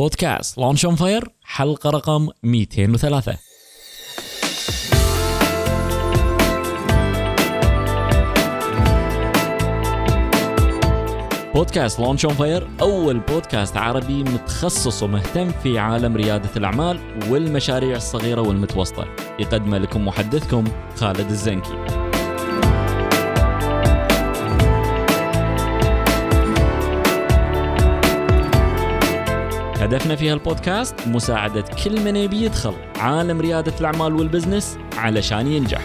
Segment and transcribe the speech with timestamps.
[0.00, 0.58] بودكاست.
[0.58, 3.36] Launch on Fire حلقة رقم 203
[11.54, 18.40] بودكاست Launch on Fire أول بودكاست عربي متخصص ومهتم في عالم ريادة الأعمال والمشاريع الصغيرة
[18.40, 19.06] والمتوسطة.
[19.38, 20.64] يقدمه لكم محدثكم
[20.96, 22.09] خالد الزنكي.
[29.80, 35.80] هدفنا في هالبودكاست مساعدة كل من يبي يدخل عالم ريادة الأعمال وال business علشان ينجح.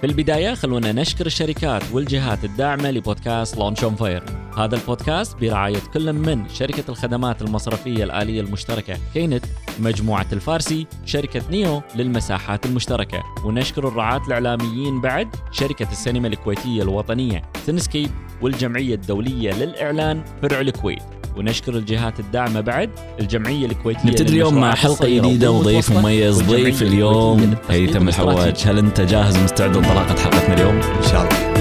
[0.00, 4.24] في البداية خلونا نشكر الشركات والجهات الداعمة لبودكاست Launch on Fire
[4.58, 9.44] هذا البودكاست برعاية كل من شركة الخدمات المصرفية الآلية المشتركة KNET
[9.78, 13.22] مجموعة الفارسي شركة نيو للمساحات المشتركة.
[13.44, 18.10] ونشكر الرعاة الإعلاميين بعد شركة السينما الكويتية الوطنية Cinescape
[18.42, 21.02] والجمعية الدولية للإعلان فرع الكويت.
[21.36, 22.90] ونشكر الجهات الداعمة بعد
[23.20, 27.54] الجمعية الكويتية نبتدي اليوم مع حلقة جديدة وضيف مميز ضيف اليوم.
[27.70, 31.53] هيثم الحواج هل أنت جاهز مستعد لانطلاقة حلقتنا اليوم؟ إن شاء الله.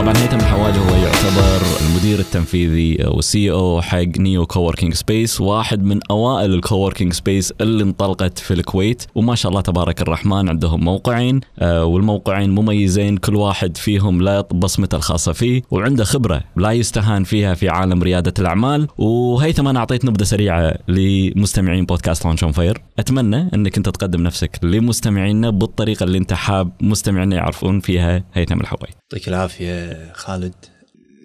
[0.00, 6.00] طبعا هيثم الحواج هو يعتبر المدير التنفيذي وال CEO حق نيو coworking space واحد من
[6.10, 9.02] أوائل ال coworking spaces اللي انطلقت في الكويت.
[9.14, 14.96] وما شاء الله تبارك الرحمن عندهم موقعين آه، والموقعين مميزين كل واحد فيهم له بصمته
[14.96, 18.88] الخاصة فيه وعنده خبرة لا يستهان فيها في عالم ريادة الأعمال.
[18.98, 24.58] وهيثم أنا أعطيت نبذة سريعة لمستمعين بودكاست لانش اون فاير أتمنى إنك أنت تقدم نفسك
[24.62, 28.24] لمستمعينا بالطريقة اللي أنت حاب مستمعينا يعرفون فيها.
[28.34, 29.89] هيثم الحواج يعطيك العافية.
[30.12, 30.54] خالد.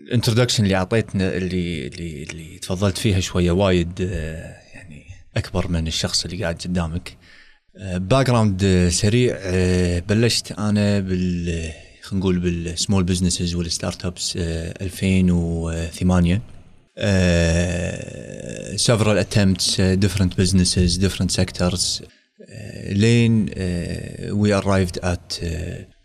[0.08, 5.06] ال introduction اللي أعطيتنا اللي اللي اللي تفضلت فيها شوية وايد آه، يعني
[5.38, 7.18] أكبر من الشخص اللي قاعد قدامك.
[7.96, 11.72] background سريع آه، بلشت أنا بال
[12.02, 16.42] خلينا نقول بال small businesses وال startups 2008
[16.98, 22.02] uh, several attempts uh, different businesses different sectors.
[22.02, 23.50] uh, لين
[24.54, 25.46] arrived at uh,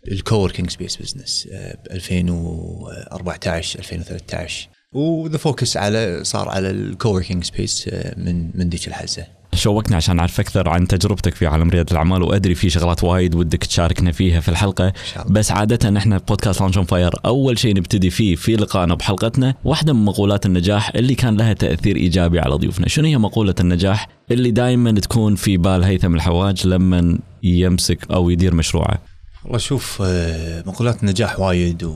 [0.07, 7.43] ال coworking space business ب 2014 2013 و the focus على صار على ال coworking
[7.43, 12.23] space من من ذيك الحزه شوقنا عشان أعرف أكثر عن تجربتك في عالم ريادة الأعمال
[12.23, 14.93] وأدري في شغلات وايد ودك تشاركنا فيها في الحلقة.
[15.29, 20.05] بس عادة إحنا بودكاست لانش فاير أول شيء نبتدي فيه في لقائنا بحلقتنا واحدة من
[20.05, 22.87] مقولات النجاح اللي كان لها تأثير إيجابي على ضيوفنا.
[22.87, 28.55] شنو هي مقولة النجاح؟ اللي دائما تكون في بال هيثم الحواج لما يمسك أو يدير
[28.55, 29.10] مشروعه.
[29.43, 31.95] والله شوف آه، مقولات النجاح وايد و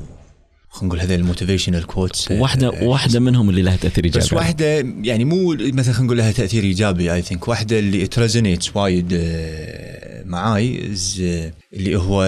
[0.70, 4.26] خلينا نقول هذه ال motivational quotes واحدة واحدة منهم اللي لها تأثير إيجابي.
[4.26, 4.66] بس واحدة
[5.02, 9.14] يعني مو مثلا خلينا نقول لها تأثير إيجابي I think واحدة اللي ت resonates وايد
[9.14, 12.24] آه، معاي آه، اللي هو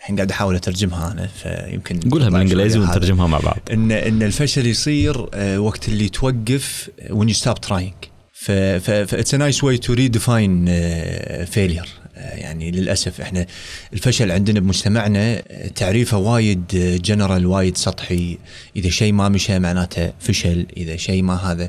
[0.00, 3.58] الحين قاعد أحاول أترجمها أنا فيمكن نقولها بالإنجليزي ونترجمها مع بعض.
[3.72, 5.28] ان إن الفشل يصير
[5.58, 8.08] وقت اللي توقف when you stop trying.
[8.32, 10.66] ف it's nice way to redefine
[11.44, 12.01] failure
[12.34, 13.46] يعني للأسف إحنا
[13.92, 15.42] الفشل عندنا بمجتمعنا
[15.74, 16.66] تعريفه وايد
[17.04, 18.38] جنرال وايد سطحي
[18.76, 21.68] إذا شيء ما مشى معناته فشل إذا شيء ما هذا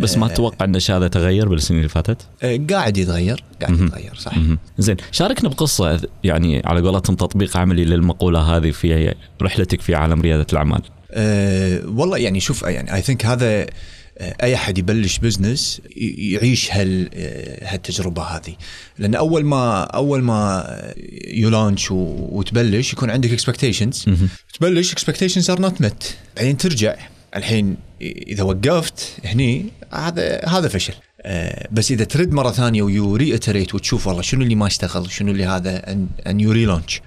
[0.00, 2.22] بس ما تتوقع إن هذا تغير بالسنين اللي فاتت؟
[2.70, 4.34] قاعد يتغير قاعد يتغير صح
[4.78, 10.46] زين شاركنا بقصة يعني على قولتهم تطبيق عملي للمقولة هذه في رحلتك في عالم ريادة
[10.52, 10.82] الأعمال.
[11.12, 13.66] أه والله يعني شوف يعني I think هذا
[14.20, 17.08] أي أحد يبلش business يعيش هال
[17.62, 18.54] هالتجربة هذه.
[18.98, 20.92] لأن أول ما أول ما
[21.26, 24.04] ي launch وتبلش يكون عندك expectations
[24.54, 26.96] تبلش expectations are not met بعدين ترجع.
[27.36, 30.94] الحين إذا وقفت هني هذا هذا فشل.
[31.22, 35.10] آه بس إذا ترد مرة ثانية و you retreat وتشوف والله شنو اللي ما اشتغل
[35.10, 35.92] شنو اللي هذا
[36.26, 37.00] and you relaunch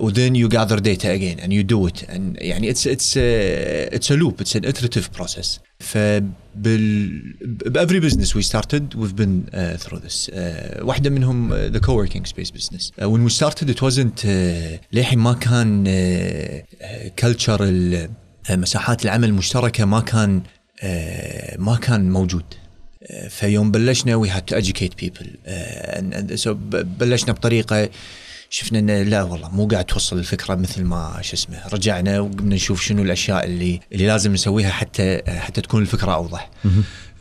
[0.00, 1.98] و then you gather data again and you do it
[2.34, 7.10] يعني it's it's it's a loop it's an iterative process فبال
[7.46, 9.44] با every business we started we've been
[9.78, 10.30] through this
[10.82, 14.26] واحدة منهم the coworking space business when we started it wasn't
[14.92, 15.84] للحين ما كان
[17.18, 17.58] culture
[18.48, 20.84] uh, مساحات العمل المشتركه ما كان uh,
[21.58, 22.44] ما كان موجود.
[23.28, 25.30] فيوم بلشنا we had to educate people
[26.84, 27.88] بلشنا بطريقة
[28.50, 32.82] شفنا إنه لا والله مو قاعد توصل الفكرة مثل ما شو اسمه رجعنا وقمنا نشوف
[32.82, 36.50] شنو الأشياء اللي اللي لازم نسويها حتى حتى تكون الفكرة أوضح.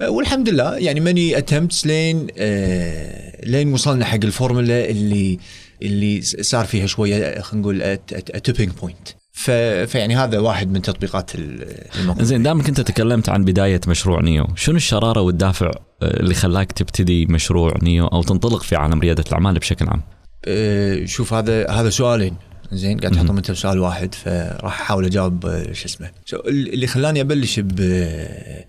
[0.02, 5.40] والحمد لله يعني ماني اتمتس لين آه لين وصلنا حق الفورمولا اللي
[5.82, 7.98] اللي صار فيها شوية خلينا نقول
[8.44, 14.22] تيبينج بوينت فيعني هذا واحد من تطبيقات الموقع زين دامك انت تكلمت عن بداية مشروع
[14.22, 15.72] نيو، شنو الشرارة والدافع
[16.04, 20.02] اللي خلاك تبتدي مشروع نيو أو تنطلق في عالم ريادة الأعمال بشكل عام؟
[20.46, 22.36] أه شوف هذا هذا سؤالين.
[22.72, 26.12] زين قاعد تحطهم انت بسؤال واحد فراح أحاول أجاوب آه، شو اسمه.
[26.48, 27.80] اللي خلاني أبلش ب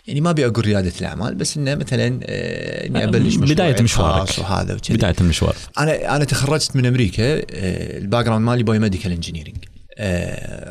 [0.06, 4.38] يعني ما أبي أقول ريادة الأعمال بس إنه مثلا آه، إني أبلش مشروعي بداية مشوارك.
[4.38, 5.56] وهذا وكذي بداية المشوار.
[5.78, 9.56] أنا أنا تخرجت من أمريكا آه، ال background مالي biomedical engineering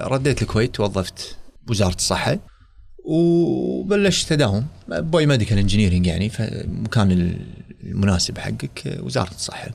[0.07, 1.37] رديت الكويت توظفت
[1.67, 2.39] بوزاره الصحة
[3.05, 7.35] وبلشت اداوم biomedical engineering يعني فمكان
[7.83, 9.69] المناسب حقك آه، وزارة الصحة.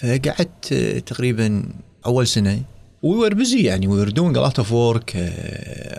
[0.00, 1.62] فقعدت آه، تقريبا
[2.06, 2.62] أول سنة.
[3.02, 5.16] We were busy يعني we were doing lot of work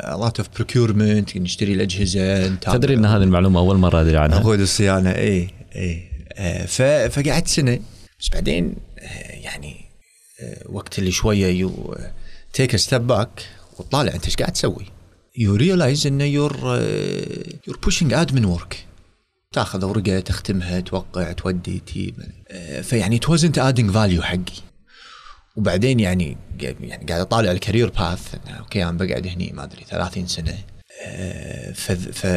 [0.08, 5.10] lot of procurement نشتري الأجهزة تدري إن هذه المعلومة أول مرة أدري عنها؟ عقود الصيانة.
[5.10, 6.04] اي اي
[6.34, 6.66] آه،
[7.08, 7.80] فقعدت سنة.
[8.20, 9.76] بس بعدين آه، يعني
[10.42, 11.96] آه، وقت اللي شوية you
[12.54, 13.48] take step back
[13.80, 14.86] وتطالع انت إيش قاعد تسوي؟
[15.38, 16.58] you realize إنه you're
[17.68, 18.86] you're pushing admin work
[19.52, 22.16] تاخذ ورقة تختمها توقع تودي تجيب
[22.48, 24.62] آه، فيعني it wasn't adding value حقي.
[25.56, 30.28] وبعدين يعني يعني قاعد أطالع ال career path okay أنا بقعد هني ما أدري 30
[30.28, 30.58] سنة.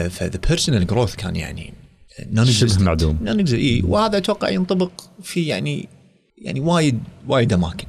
[0.08, 1.74] ف the personal growth كان يعني
[2.44, 3.19] شبه معدوم.
[3.22, 4.90] نون إي وهذا أتوقع ينطبق
[5.22, 5.88] في يعني
[6.38, 7.86] يعني وايد وايد أماكن.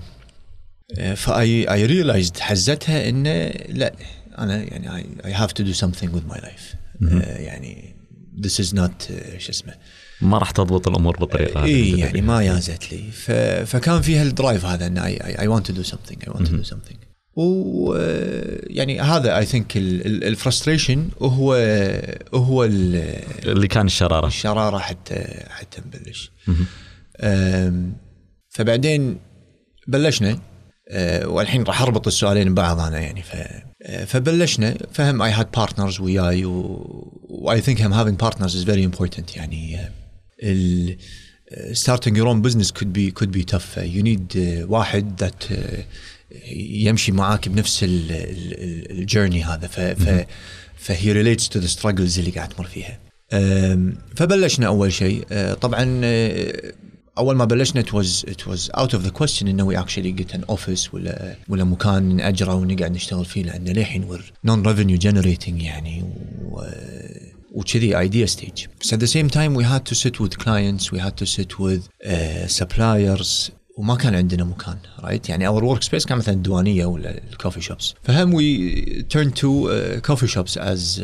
[1.16, 3.94] ف I I realized حزتها انه لا
[4.38, 6.76] أنا يعني I have to do with my life.
[7.12, 7.96] آه، يعني
[8.48, 9.74] is not آه، شو اسمه.
[10.22, 12.22] ما راح تضبط الأمور بالطريقة هذه إي يعني.
[12.22, 13.12] ما يازت لي.
[13.12, 13.32] ف...
[13.76, 16.56] فكان فيها ال drive هذا إن I I want to do something I want to
[16.56, 16.96] do something.
[17.36, 21.54] و آه، يعني هذا I think ال frustration هو
[22.34, 24.28] هو ال- اللي كان الشرارة.
[24.28, 26.32] الشرارة حتى حتى نبلش.
[28.50, 29.18] فبعدين
[29.88, 30.40] بلشنا.
[31.26, 33.22] والحين راح أربط السؤالين ببعض أنا يعني.
[33.22, 33.36] ف
[33.82, 38.86] أه، فبلشنا فهم I had partners وياي و I think هم having partners is very
[38.86, 39.80] important يعني.
[39.80, 39.92] أه،
[40.44, 40.98] ال
[41.74, 43.78] starting your own business could be could be tough.
[43.78, 44.38] you need
[44.70, 45.54] واحد that
[46.56, 49.68] يمشي معاك بنفس ال journey هذا.
[49.68, 50.26] ف, ف
[50.78, 53.00] ف he relates to the struggles اللي قاعد تمر فيها.
[54.16, 55.24] فبلشنا أول شيء.
[55.62, 56.02] طبعا
[57.18, 60.34] أول ما بلشنا it was it was out of the question إنه we actually get
[60.38, 65.62] an office ولا ولا مكان نأجره ونقعد نشتغل فيه لأن للحين we're non revenue generating
[65.64, 66.04] يعني
[66.52, 66.62] و
[67.52, 68.68] وكذي idea stage.
[68.82, 71.60] بس at the same time we had to sit with clients we had to sit
[71.60, 77.22] with uh, suppliers وما كان عندنا مكان right يعني or workspace كان مثلا الديوانية ولا
[77.32, 79.72] ال coffee shops فهم we turn to
[80.06, 81.04] coffee shops as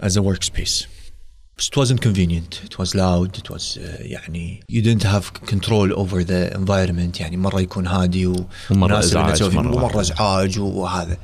[0.00, 1.01] از ا ورك سبيس But
[1.59, 2.61] it wasn't convenient.
[2.67, 3.37] It was loud.
[3.37, 8.27] It was uh, يعني you didn't have control over the environment يعني مرة يكون هادي
[8.27, 10.01] و ومرة مناسب إنك إزعاج تسوي فيه، مرة ومرة واحدة.
[10.01, 11.17] ازعاج وهذا.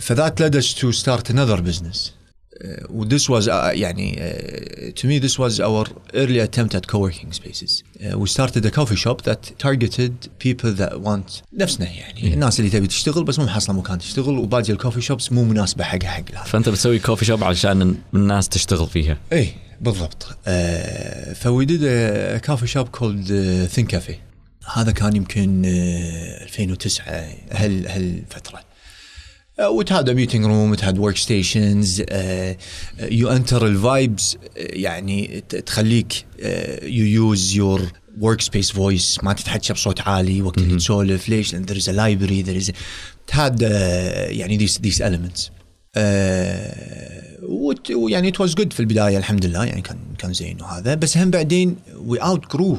[0.00, 2.12] فذات led us to start another business.
[2.53, 7.31] Uh, this was uh, يعني uh, to me this was our early attempt at co-working
[7.33, 7.83] spaces.
[7.83, 12.71] Uh, we started a coffee shop that targeted people that want نفسنا يعني الناس اللي
[12.71, 16.43] تبي تشتغل بس مو محصله مكان تشتغل وباقي الكوفي شوبس مو مناسبة حقها حق هذا.
[16.43, 19.17] فأنت بتسوي coffee shop عشان الناس تشتغل فيها.
[19.31, 20.23] إيه بالضبط.
[20.23, 21.85] Uh, ف we did
[22.37, 23.27] coffee shop called
[23.71, 24.15] Think Cafe
[24.73, 27.05] هذا كان يمكن uh, 2009
[27.51, 28.72] هال هالفترة.
[30.15, 32.55] Meeting room it had workstations uh,
[33.09, 36.43] you enter ال vibes يعني تخليك uh,
[36.83, 37.81] you use your
[38.21, 39.23] workspace voice.
[39.23, 41.29] ما تتحكى بصوت عالي وقت اللي تسولف.
[41.29, 43.63] ليش؟ لأن library there is a, it had uh,
[44.29, 44.67] يعني
[44.99, 45.49] elements.
[45.95, 50.95] آه، وت- ويعني it was good في البداية الحمد لله يعني كان كان زين وهذا.
[50.95, 52.77] بس هم بعدين we outgrew ال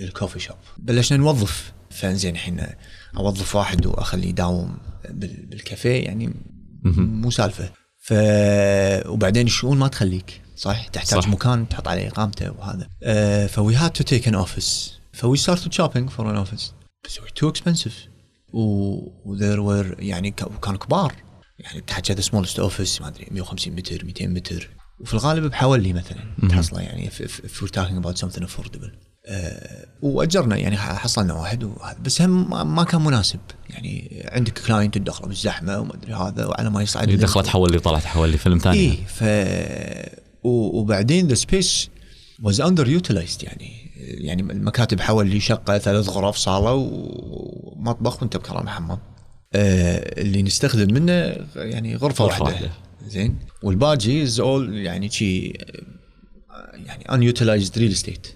[0.00, 1.72] coffee shop بلشنا نوظف.
[1.90, 2.66] فانزين الحين
[3.16, 4.76] أوظف واحد وأخليه يداوم
[5.10, 6.34] بالكافيه يعني
[6.96, 7.70] مو سالفة.
[7.98, 8.12] ف
[9.08, 11.28] وبعدين الشؤون ما تخليك صح؟ تحتاج صح.
[11.28, 12.84] مكان تحط عليه إقامته وهذا.
[13.02, 16.72] uh, ف we had to take an office ف we started shopping for an office
[17.04, 18.06] بس too expensive
[19.24, 21.14] و they were يعني ك- وكانوا كبار.
[21.58, 24.70] يعني تحكي the smallest office ما أدري 150 متر 200 متر.
[25.00, 26.18] وفي الغالب بحولي مثلا.
[26.50, 28.90] تحصله يعني if, if, if we're talking about something affordable.
[28.90, 29.15] آه
[30.02, 31.98] وأجرنا يعني حصلنا واحد وهذا.
[32.04, 33.38] بس هم ما- كان مناسب.
[33.70, 38.04] يعني عندك client تدخله بالزحمة وما أدري هذا وعلى ما يصعد اللي دخلت حولي وطلعت
[38.04, 38.78] حولي فيلم ثاني.
[38.78, 39.24] اي ف
[40.44, 41.88] وبعدين the space
[42.42, 48.98] was underutilized يعني يعني المكاتب حول شقة ثلاث غرف صالة ومطبخ وانت بكرامة حمام
[49.54, 51.12] آه اللي نستخدم منه
[51.56, 52.70] يعني غرفة, غرفة واحدة, واحدة.
[53.08, 53.38] زين.
[53.62, 55.52] والباقي is all يعني شي
[56.74, 58.26] يعني unutilized real estate.
[58.28, 58.35] آه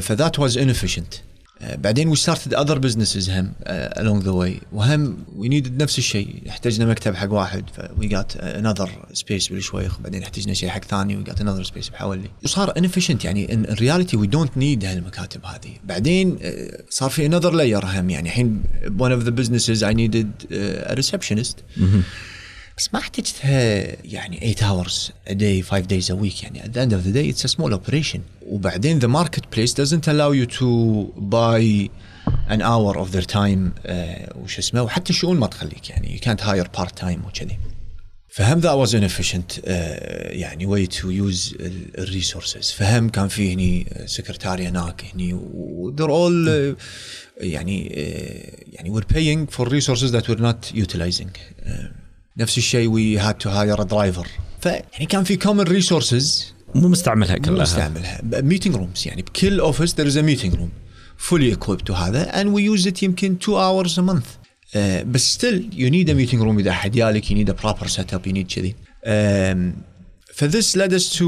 [0.00, 1.14] ف that was inefficient
[1.62, 6.42] آه، بعدين we started other businesses هم along the way وهم we needed نفس الشيء.
[6.48, 7.64] احتجنا مكتب حق واحد
[7.98, 10.00] we got another space بالشويخ.
[10.00, 14.16] بعدين احتجنا شيء حق ثاني we got another space بحولي وصار inefficient يعني in reality
[14.16, 15.76] we don't need هالمكاتب هذه.
[15.84, 18.10] بعدين آه، صار في another layer هم.
[18.10, 18.62] يعني الحين
[18.98, 20.30] one of the businesses I needed
[20.90, 21.56] receptionist
[22.77, 26.79] بس ما احتجتها يعني 8 hours a day 5 days a week يعني at the
[26.79, 30.67] end of the day it's a small operation وبعدين the marketplace doesn't allow you to
[31.19, 31.89] buy
[32.49, 36.41] an hour of their time uh, وش اسمه وحتى الشؤون ما تخليك يعني you can't
[36.41, 37.57] hire part time وكذي
[38.29, 39.67] فهم that was inefficient uh,
[40.31, 41.55] يعني way to use
[41.97, 46.83] الريسورسز فهم كان في هني سكرتاري هناك هني و they're all uh,
[47.43, 51.31] يعني uh, يعني we're paying for resources that we're not utilizing
[51.65, 52.00] uh,
[52.36, 54.26] نفس الشيء had to hire a driver
[54.60, 59.94] فيعني كان في common resources مو مستعملها مو كلها مستعملها meeting rooms يعني بكل office
[59.94, 60.70] there is a meeting room
[61.30, 65.60] fully equipped وهذا and we use it يمكن 2 hours a month uh, بس still
[65.72, 68.46] you need a meeting room اذا احد يالك you need a proper setup you need
[68.54, 68.74] كذي
[69.04, 69.72] um,
[70.32, 71.26] ف this led us to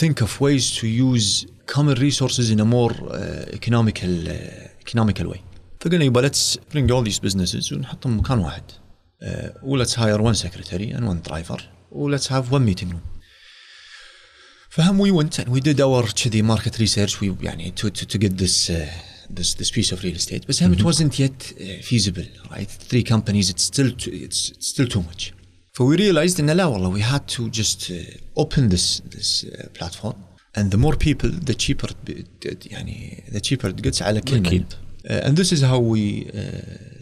[0.00, 5.40] think of ways to use common resources in a more uh, economical uh, economical way
[5.80, 8.62] فقلنا يبا let's bring all these businesses ونحطهم مكان واحد
[9.21, 13.13] uh, و let's hire one secretary and one driver و let's have one meeting room
[14.69, 18.17] فهم we went and we did our كذي market research we يعني to, to, to
[18.17, 18.87] get this uh,
[19.29, 23.03] this this piece of real estate بس هم it wasn't yet uh, feasible right three
[23.03, 25.33] companies it's still too, it's, it's still too much
[25.77, 29.67] so we realized ان لا والله we had to just uh, open this this uh,
[29.79, 30.15] platform
[30.57, 34.39] and the more people the cheaper it, it, يعني the cheaper it gets على كل
[34.39, 34.45] من.
[34.45, 34.65] أكيد.
[34.71, 36.40] Uh, and this is how we uh,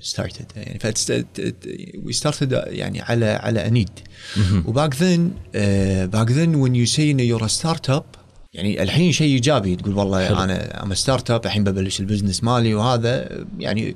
[0.01, 0.47] started.
[0.57, 1.27] يعني فت
[2.07, 4.03] we started uh, يعني على على a need
[4.67, 8.05] وباك uh, back then when you say ان you're a startup
[8.55, 10.37] يعني الحين شيء إيجابي تقول والله حلو.
[10.37, 13.95] أنا I'm startup الحين ببلش ال business مالي وهذا يعني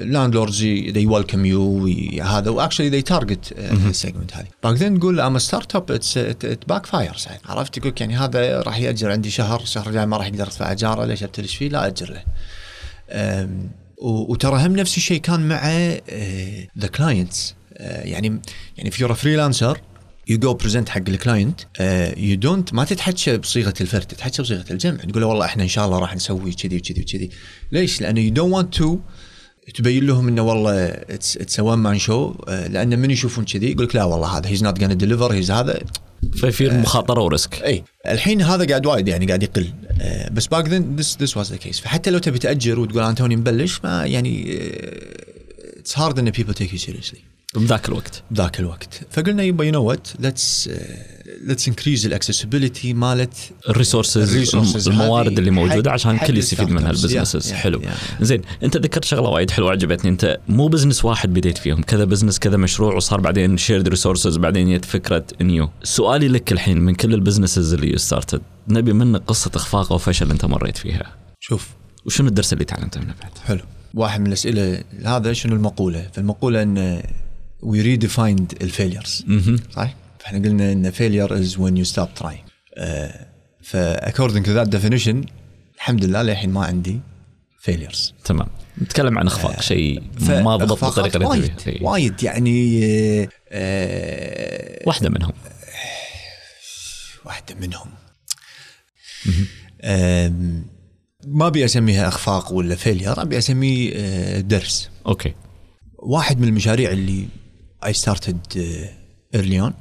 [0.00, 0.62] landlords
[0.92, 4.46] they welcome you هذا و actually they target ال segment هذه.
[4.62, 9.60] back then تقول I'm startup it backfire عرفت؟ يقول يعني هذا راح يأجر عندي شهر
[9.60, 12.22] الشهر الجاي ما راح يقدر أدفع أجارة ليش أبتلش فيه؟ لا أجر له.
[14.02, 15.68] وترى هم نفس الشيء كان مع
[16.78, 18.40] the clients يعني
[18.76, 19.80] يعني في freelancer
[20.28, 21.60] you go present حق ال client
[22.16, 24.96] you don't ما تتحكى بصيغة الفرد تتحكى بصيغة الجمع.
[24.96, 27.30] تقول له والله إحنا إن شاء الله راح نسوي كذي وكذي وكذي.
[27.72, 28.98] ليش؟ لأنه you don't want to
[29.74, 34.04] تبين لهم إنه والله it's one man show لأن من يشوفون كذي يقول لك لا
[34.04, 35.80] والله هذا he's not gonna deliver he's هذا
[36.32, 37.62] فيصير مخاطرة و risk.
[37.62, 37.84] إي.
[38.06, 41.56] الحين هذا قاعد وايد يعني قاعد يقل آه، بس back then this this was the
[41.56, 44.58] case فحتى لو تبي تأجر وتقول أنا توني مبلش ما يعني
[45.78, 48.22] it's hard إن people take you seriously بذاك الوقت.
[48.30, 49.00] بذاك الوقت.
[49.10, 50.70] فقلنا يبا you know what let's
[51.44, 53.34] let's increase ال accessibility مالت
[53.68, 56.90] ال resources الموارد اللي موجودة عشان الكل يستفيد منها.
[56.90, 57.80] ال businesses Yeah, yeah, حلو.
[57.82, 58.22] yeah.
[58.22, 60.10] زين انت ذكرت شغلة وايد حلوة عجبتني.
[60.10, 64.76] انت مو business واحد بديت فيهم كذا business كذا مشروع وصار بعدين shared resources بعدين
[64.76, 69.50] جت فكرة نيو سؤالي لك الحين من كل ال businesses اللي started نبي منك قصة
[69.54, 71.16] إخفاق أو فشل أنت مريت فيها.
[71.40, 71.68] شوف.
[72.06, 73.60] وشنو الدرس اللي تعلمته منه بعد حلو.
[73.94, 77.02] واحد من الأسئلة هذا شنو المقولة؟ فالمقولة إن
[77.62, 79.24] we redefined الـ failures.
[79.72, 82.50] صح فإحنا قلنا إن failure is when you stop trying.
[83.62, 85.26] ف according to that definition
[85.76, 87.00] الحمد لله للحين ما عندي
[87.70, 88.12] failures.
[88.24, 88.46] تمام.
[88.82, 91.82] نتكلم عن إخفاق شيء ف- ما ضبط إخفاقات بالطريقة اللي وايد فيها.
[91.82, 95.32] وايد يعني آه، آه، واحدة منهم.
[97.24, 97.88] واحدة منهم.
[99.84, 100.66] آم،
[101.26, 104.90] ما أبي أسميها إخفاق ولا failure أبي أسميه آه، درس.
[105.06, 105.34] okay.
[105.98, 107.28] واحد من المشاريع اللي
[107.82, 109.74] I started uh, early on.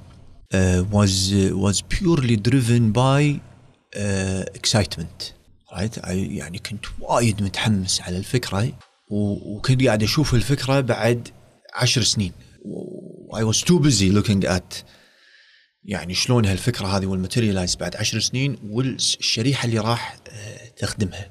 [0.54, 3.22] Uh, was uh, was purely driven by
[4.04, 5.34] uh, excitement
[5.76, 5.98] right?
[6.04, 8.74] I يعني كنت وايد متحمس على الفكرة
[9.12, 11.28] وكنت قاعد أشوف الفكرة بعد
[11.76, 12.32] عشر سنين.
[13.34, 14.84] I was too busy looking at
[15.84, 21.30] يعني شلون هالفكرة هذه وال materialize بعد عشر سنين والشريحة اللي راح آه، تخدمها.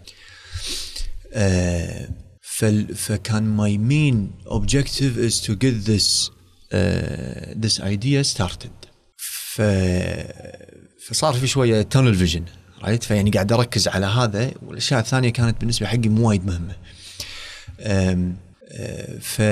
[2.42, 6.30] فال- فكان my main objective is to get this
[6.72, 8.88] uh, this idea started.
[9.16, 9.62] ف
[11.08, 12.42] فصار في شوية tunnel vision
[12.82, 16.76] right فيعني قاعد أركز على هذا والأشياء الثانية كانت بالنسبة حقي مو وايد مهمة.
[17.80, 18.32] أه،
[19.20, 19.42] ف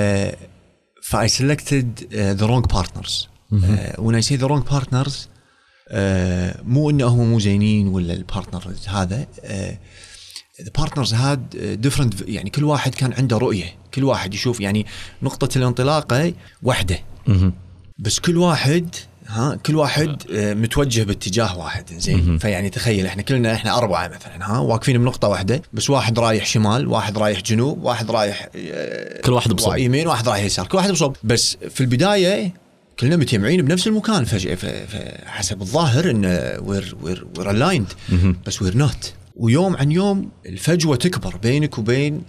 [1.02, 3.28] ف I selected uh, the wrong partners.
[3.52, 5.28] uh, when I say the wrong partners
[5.90, 9.26] uh, مو انه هم مو زينين ولا ال partner هذا
[10.62, 13.74] the partners had different يعني كل واحد كان عنده رؤية.
[13.94, 14.86] كل واحد يشوف يعني
[15.22, 16.32] نقطة الانطلاقة
[16.62, 16.98] واحدة.
[17.98, 18.94] بس كل واحد
[19.26, 22.38] ها كل واحد آه، متوجه باتجاه واحد زين.
[22.38, 26.86] فيعني تخيل إحنا كلنا إحنا أربعة مثلا ها واقفين بنقطة واحدة بس واحد رايح شمال
[26.86, 29.76] واحد رايح جنوب واحد رايح آه، كل واحد بصوب.
[29.76, 31.16] يمين واحد رايح يسار كل واحد بصوب.
[31.24, 32.52] بس في البداية
[33.00, 34.58] كلنا متجمعين بنفس المكان فجأة
[35.26, 36.24] حسب الظاهر إن
[36.62, 37.86] we're we're we're aligned
[38.46, 42.22] بس we're not ويوم عن يوم الفجوة تكبر بينك وبين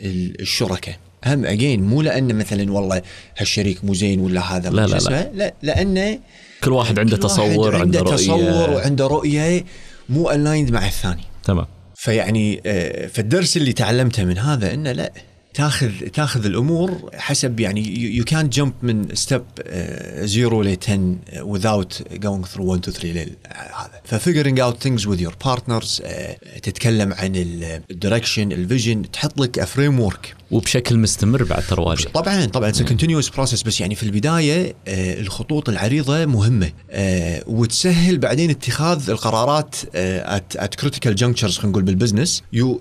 [0.00, 0.96] ال- الشركاء.
[1.26, 3.02] هم اجين مو لأن مثلا والله
[3.38, 5.54] هالشريك مو زين ولا هذا لا، لا، اسمه؟ لا.
[5.62, 6.18] لأنه
[6.64, 9.64] كل واحد عنده كل واحد تصور عنده عنده تصور رؤيه وعنده رؤية
[10.08, 11.22] مو aligned مع الثاني.
[11.44, 11.66] تمام.
[11.94, 15.12] فيعني آه، فالدرس اللي تعلمته من هذا إنه لا
[15.58, 19.42] تاخذ تاخذ الأمور حسب يعني يو كانت جمب من ستيب
[20.24, 24.00] 0 ل 10 without going through 1 2 3 لل هذا.
[24.04, 26.02] ف figuring out things with your partners
[26.62, 27.32] تتكلم عن
[27.90, 32.82] ال direction ال vision تحط لك framework وبشكل مستمر بعد ترى واجد طبعا طبعا it's
[32.82, 39.76] continuous process بس يعني في البداية آه، الخطوط العريضة مهمة آه، وتسهل بعدين اتخاذ القرارات
[39.94, 42.80] at critical junctures خلينا نقول بالبزنس you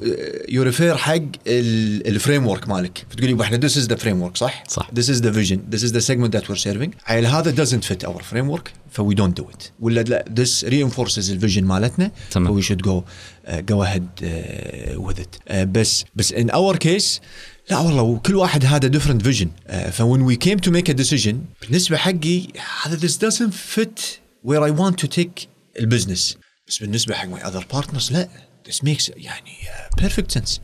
[0.49, 4.63] يو ريفير حق الفريم ورك مالك فتقول يبا إحنا ذيس از ذا فريم ورك صح؟
[4.67, 4.89] صح.
[4.99, 8.07] This is the vision this is the segment that we're serving عيل هذا doesn't fit
[8.07, 12.61] our framework ف we don't do it ولا لا this reinforces الفيجن مالتنا تمام.
[12.61, 13.03] we should go
[13.47, 17.21] uh, go ahead uh, with it uh, بس بس in our case
[17.69, 20.93] لا والله وكل واحد هذا different vision uh, ف when we came to make a
[20.93, 22.47] decision بالنسبة حقي
[22.83, 24.01] هذا this doesn't fit
[24.45, 25.47] where I want to take
[25.79, 28.29] ال business بس بالنسبة حق my other partners لا
[28.69, 30.59] this makes يعني uh, perfect sense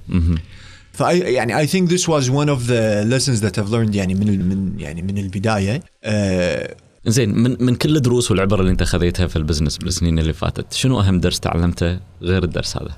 [0.94, 4.16] ف I يعني I think this was one of the lessons that I've learned يعني
[4.16, 5.80] من من يعني من البداية.
[6.06, 6.74] uh,
[7.08, 10.74] زين من من كل الدروس والعبر اللي انت خذيتها في ال business بالسنين اللي فاتت
[10.74, 12.98] شنو أهم درس تعلمته غير الدرس هذا؟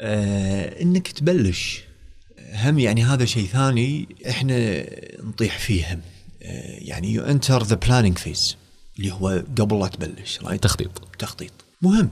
[0.00, 1.80] آه إنك تبلش
[2.54, 4.86] هم يعني هذا شيء ثاني إحنا
[5.24, 6.00] نطيح فيه هم.
[6.42, 8.56] آه يعني you enter the planning phase
[8.98, 10.54] اللي هو قبل لا تبلش right?
[10.60, 10.90] تخطيط.
[11.18, 11.52] تخطيط.
[11.82, 12.08] مهم.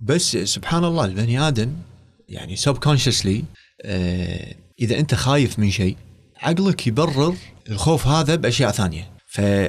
[0.00, 1.72] بس سبحان الله البني آدم
[2.28, 3.42] يعني subconsciously آه
[4.80, 5.96] إذا أنت خايف من شيء
[6.36, 7.34] عقلك يبرر
[7.70, 9.10] الخوف هذا بأشياء ثانية.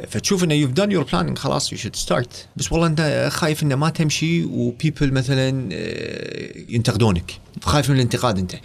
[0.08, 3.76] فتشوف إنه you done your planning خلاص you should start بس والله أنت خايف إنه
[3.76, 7.32] ما تمشي و people مثلا آه، ينتقدونك.
[7.62, 8.56] خايف من الانتقاد أنت.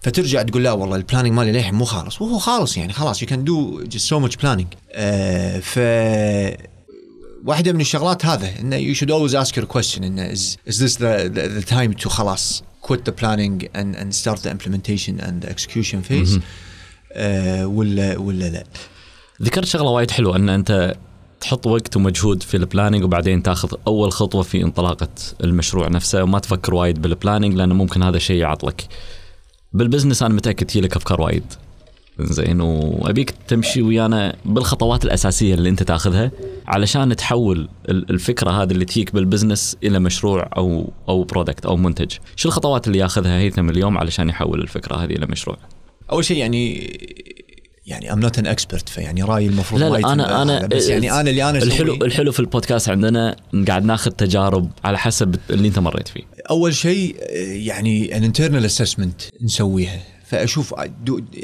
[0.00, 2.22] فترجع تقول لا والله ال planning مالي للحين مو خالص.
[2.22, 4.66] وهو خالص يعني خلاص you can do just so much planning
[5.62, 5.78] ف
[7.44, 11.70] واحدة من الشغلات هذا إنه you should always ask your question إنه the, the, the
[11.70, 16.40] time to خلاص quit the planning and, and start the implementation and the execution phase
[17.12, 18.64] آه ولا ولا لا
[19.42, 20.94] ذكرت شغلة وايد حلوة إن أنت
[21.40, 25.08] تحط وقت ومجهود في ال planning وبعدين تاخذ أول خطوة في انطلاقة
[25.44, 28.88] المشروع نفسه وما تفكر وايد بال planning لأنه ممكن هذا الشيء يعطلك.
[29.72, 31.44] بال business أنا متأكد تجي لك أفكار وايد.
[32.20, 36.30] زين وأبيك تمشي ويانا بالخطوات الأساسية اللي أنت تاخذها
[36.66, 41.76] علشان تحول ال- الفكرة هذه اللي تجيك بال business إلى مشروع أو أو product أو
[41.76, 42.12] منتج.
[42.36, 45.56] شو الخطوات اللي ياخذها هيثم اليوم علشان يحول الفكرة هذه إلى مشروع؟
[46.12, 46.90] أول شيء يعني
[47.86, 51.30] يعني I'm not an expert فيعني رأيي المفروض لا لا أنا أنا بس يعني أنا
[51.30, 53.36] اللي أنا الحلو الحلو في البودكاست عندنا
[53.68, 57.16] قاعد ناخذ تجارب على حسب اللي أنت مريت فيه أول شيء
[57.66, 60.00] يعني ال internal assessment نسويها
[60.34, 60.74] فاشوف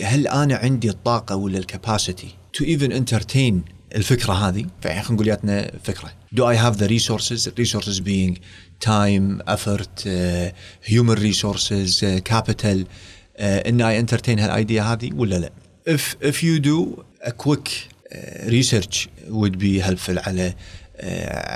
[0.02, 5.26] هل أنا عندي الطاقه ولا ال capacity to even entertain الفكرة هذه فيعني خلينا نقول
[5.26, 8.34] جاتنا فكره do I have the resources resources being
[8.80, 10.50] time effort uh,
[10.94, 15.52] human resources uh, capital uh, ان I entertain هال idea هذه ولا لا
[15.88, 20.54] if if you do a quick uh, research would be helpful على آه،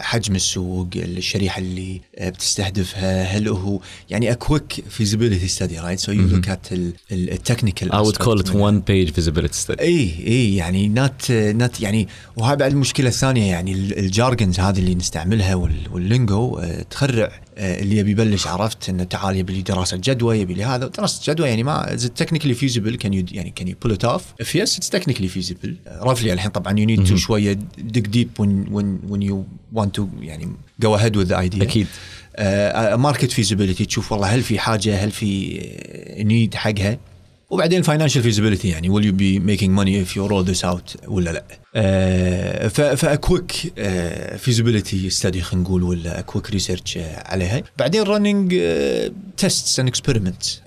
[0.03, 3.81] حجم السوق الشريحة اللي آه، بتستهدفها هل هو
[4.11, 7.95] يعني a quick feasibility study right so you look at ال- ال- ال technical I
[8.07, 8.71] would call it aspect منها.
[8.71, 9.81] one page feasibility study.
[9.81, 14.79] اي اي يعني not not يعني وهاي بعد المشكلة الثانية يعني ال- ال jargons هذه
[14.79, 19.53] اللي نستعملها وال- وال lingo آه، تخرع آه، اللي يبي يبلش عرفت إنه تعال يبي
[19.53, 20.87] لي دراسة جدوى يبي لي هذا.
[20.87, 24.23] دراسة جدوى يعني ما technically feasible can you يعني can you pull it off?
[24.43, 25.71] If yes it's technically feasible.
[25.89, 29.35] roughly الحين طبعا you need to شوية dig deep when when when you
[29.79, 30.49] want to يعني
[30.85, 31.63] ahead with the idea.
[31.63, 31.87] أكيد.
[32.99, 35.61] market feasibility تشوف والله هل في حاجة هل في
[36.19, 36.99] need حقها.
[37.55, 38.89] وبعدين financial feasibility يعني.
[38.89, 43.53] Will you be making money if you roll this out ولا لا؟ آه ف quick
[44.39, 47.63] feasibility study خلينا نقول ولا quick research عليها.
[47.79, 48.61] بعدين running
[49.37, 50.61] tests and experiments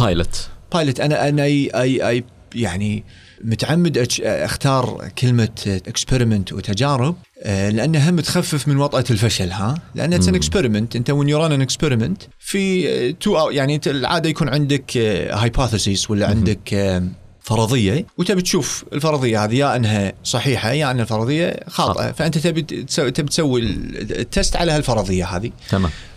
[0.00, 3.04] pilot pilot أنا أنا I I, يعني
[3.44, 10.28] متعمد أختار كلمة experiment وتجارب آه، لأنها هم تخفف من وطأة الفشل ها؟ لأن it's
[10.28, 14.96] an experiment أنت when you run an experiment في تو يعني أنت العادة يكون عندك
[15.32, 17.02] hypothesis ولا عندك آه،
[17.40, 22.12] فرضية وتبي تشوف الفرضية هذه يا أنها صحيحة يا أن الفرضية خاطئة.
[22.12, 25.50] فأنت تبي تسوي تبي تسوي ال test على هالفرضية هذه.
[25.70, 25.84] تمام.
[25.84, 26.13] آه،.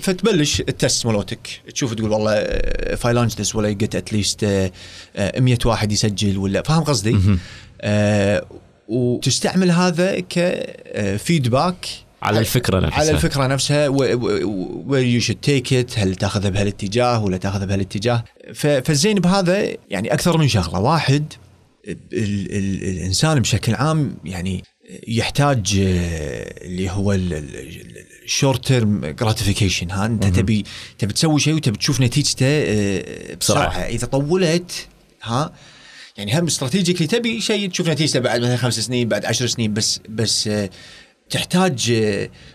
[0.00, 4.70] فتبلش ال test مالتك تشوف تقول والله if I launch this ولا get at least
[5.38, 7.16] 100 واحد يسجل ولا فاهم قصدي؟
[7.80, 8.46] آه
[8.88, 11.86] وتستعمل هذا ك feedback
[12.22, 13.00] على الفكرة نفسها.
[13.00, 18.24] على الفكرة نفسها where you should take it هل تاخذها بهالاتجاه ولا تاخذها بهالاتجاه.
[18.54, 20.80] فالزين بهذا يعني أكثر من شغلة.
[20.80, 21.32] واحد
[21.88, 24.62] ال ال الإنسان بشكل عام يعني
[25.08, 30.26] يحتاج آه، اللي هو ال short term gratification ها انت.
[30.26, 30.64] تبي
[30.98, 33.70] تبي تسوي شيء وتبي تشوف نتيجته آه، بسرعة.
[33.70, 34.86] إذا طولت
[35.22, 35.52] ها
[36.16, 40.00] يعني هم strategically تبي شيء تشوف نتيجته بعد مثلا خمس سنين بعد عشر سنين بس
[40.08, 40.70] بس آه،
[41.30, 41.92] تحتاج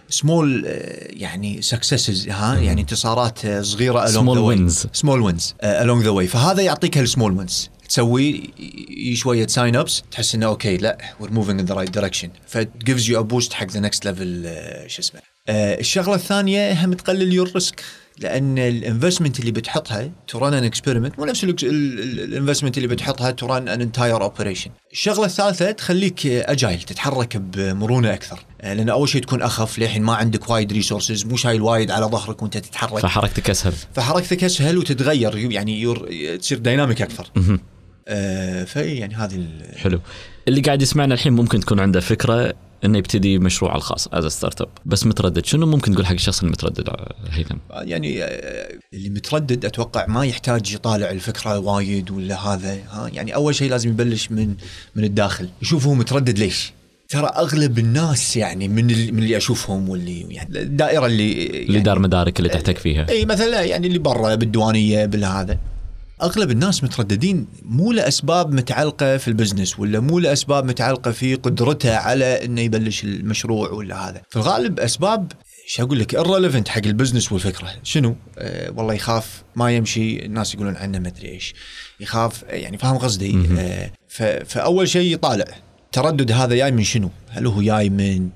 [0.09, 0.65] small
[1.09, 4.71] يعني successes ها يعني انتصارات صغيرة along way.
[4.71, 4.87] wins.
[4.93, 8.49] small wins along the way فهذا يعطيك هال small wins تسوي
[9.13, 13.09] شوية sign ups تحس إنه okay لا we're moving in the right direction ف gives
[13.09, 14.43] you a boost حق the next level
[14.87, 15.21] شو اسمه.
[15.49, 17.83] آه، الشغلة الثانية هم تقلل your risk
[18.19, 23.31] لأن ال investment اللي بتحطها to run an experiment مو نفس ال investment اللي بتحطها
[23.31, 28.39] to run an entire operation الشغلة الثالثة تخليك agile تتحرك بمرونة أكثر.
[28.61, 32.05] آه، لأن أول شيء تكون أخف للحين ما عندك وايد resources مو شايل وايد على
[32.05, 32.99] ظهرك وأنت تتحرك.
[32.99, 33.73] فحركتك أسهل.
[33.93, 37.31] فحركتك أسهل وتتغير يعني يور تصير dynamic أكثر.
[38.65, 39.99] فإي يعني هذه ال- حلو.
[40.47, 42.53] اللي قاعد يسمعنا الحين ممكن تكون عنده فكرة
[42.85, 45.45] إنه يبتدي مشروعه الخاص as startup بس متردد.
[45.45, 50.25] شنو ممكن تقول حق الشخص اللي متردد آه، هيثم؟ يعني آه، اللي متردد أتوقع ما
[50.25, 54.53] يحتاج يطالع الفكرة وايد ولا هذا ها؟ يعني أول شيء لازم يبلش من
[54.95, 55.49] من الداخل.
[55.61, 56.73] يشوف هو متردد ليش.
[57.09, 61.79] ترى أغلب الناس يعني من اللي من اللي أشوفهم واللي يعني الدائرة اللي اللي يعني
[61.79, 63.09] دار مدارك اللي تحتك فيها.
[63.09, 65.57] إي مثلا يعني اللي برا بالديوانية بالهذا.
[66.21, 71.95] أغلب الناس مترددين مو لأسباب متعلقة في ال business ولا مو لأسباب متعلقة في قدرته
[71.95, 74.21] على إنه يبلش المشروع ولا هذا.
[74.29, 75.31] في الغالب أسباب
[75.67, 77.67] شو أقول لك irrelevant حق ال business والفكرة.
[77.83, 81.53] شنو؟ آه والله يخاف ما يمشي الناس يقولون عنه ما أدري إيش.
[81.99, 83.39] يخاف يعني فاهم قصدي؟
[84.07, 85.45] ف- فأول شيء يطالع
[85.91, 88.29] تردد هذا جاي من شنو؟ هل هو جاي من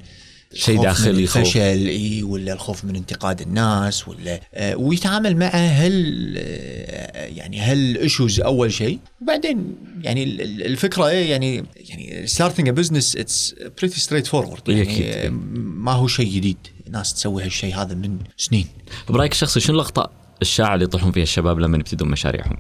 [0.54, 1.24] شيء داخلي.
[1.24, 7.98] الفشل إي ولا الخوف من انتقاد الناس ولا آه ويتعامل مع هل آه يعني هال
[7.98, 13.56] issues أول شيء وبعدين يعني ال- ال- الفكرة إيه يعني يعني starting a business it's
[13.80, 15.14] pretty straightforward يعني.
[15.14, 16.58] آه، ما هو شيء جديد
[16.90, 18.68] ناس تسوي هالشيء هذا من سنين
[19.10, 20.12] برأيك الشخصي شنو الأخطاء
[20.42, 22.58] الشائعة اللي يطيحون فيها الشباب لما يبتدون مشاريعهم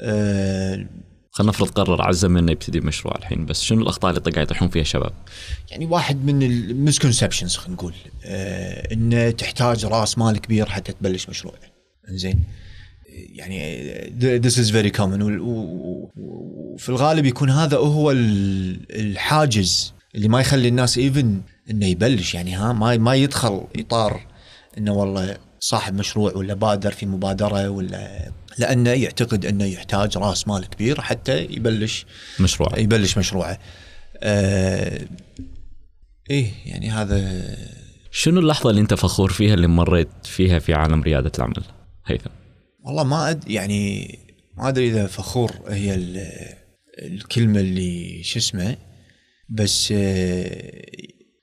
[0.00, 0.86] آه
[1.34, 4.82] خلينا نفرض قرر عزم انه يبتدي مشروع الحين بس شنو الأخطاء اللي قاعد يطيحون فيها
[4.82, 5.12] الشباب
[5.70, 11.28] يعني واحد من ال misconceptions خلينا نقول آه إنه تحتاج رأس مال كبير حتى تبلش
[11.28, 11.54] مشروع.
[12.08, 12.44] زين
[13.08, 13.82] يعني
[14.18, 20.98] this is very common وفي الغالب يكون هذا هو ال- الحاجز اللي ما يخلي الناس
[20.98, 21.40] even
[21.70, 22.34] إنه يبلش.
[22.34, 24.20] يعني ها ما ما يدخل إطار
[24.78, 30.68] إنه والله صاحب مشروع ولا بادر في مبادرة ولا لأنه يعتقد إنه يحتاج رأس مال
[30.68, 32.06] كبير حتى يبلش
[32.40, 33.58] مشروع يبلش مشروعه.
[34.22, 35.00] آه
[36.30, 37.42] إيه يعني هذا
[38.10, 41.62] شنو اللحظة اللي أنت فخور فيها اللي مريت فيها في عالم ريادة العمل؟
[42.06, 42.30] هيثم.
[42.84, 44.18] والله ما أد يعني
[44.56, 46.54] ما أدري إذا فخور هي ال-
[46.98, 48.76] الكلمة اللي شو اسمه
[49.48, 50.82] بس آه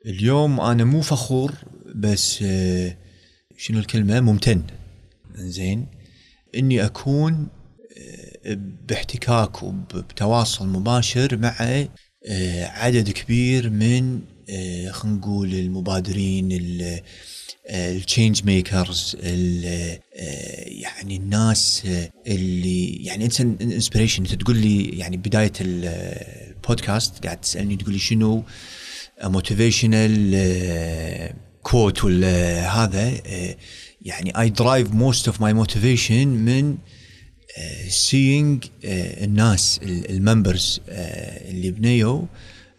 [0.05, 1.53] اليوم أنا مو فخور
[1.95, 2.97] بس آه
[3.61, 4.61] شنو الكلمة؟ ممتن.
[5.35, 5.85] زين
[6.55, 7.47] إني أكون
[8.45, 11.55] آه، باحتكاك وبتواصل مباشر مع
[12.29, 14.19] آه، عدد كبير من
[14.49, 17.01] آه، خلينا نقول المبادرين ال-
[17.69, 19.17] ال change makers
[20.65, 21.83] يعني الناس
[22.27, 25.85] اللي يعني انت inspiration انت تقول لي يعني بداية ال-
[26.55, 28.43] البودكاست قاعد تسألني تقول لي شنو
[29.23, 30.35] motivational
[31.63, 33.55] quote ولا هذا آه،
[34.01, 38.87] يعني I drive most of my motivation من uh, seeing uh,
[39.23, 42.27] الناس ال members اللي بنيو.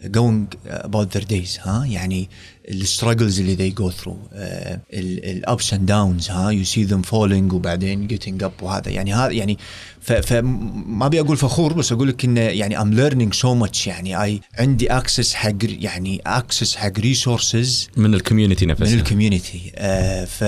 [0.07, 2.29] Going about their days ها يعني
[2.69, 4.35] ال struggles اللي they go through
[4.93, 8.91] ال ups and downs ها you see them falling وبعدين getting up وهذا.
[8.91, 9.59] يعني هذا يعني
[10.01, 13.87] ف- فما أبي أقول فخور بس أقول لك انه يعني I'm learning so much.
[13.87, 20.25] يعني I عندي access حق يعني access حق resources من الكوميونتي من نفسها الكوميونتي آه
[20.25, 20.45] ف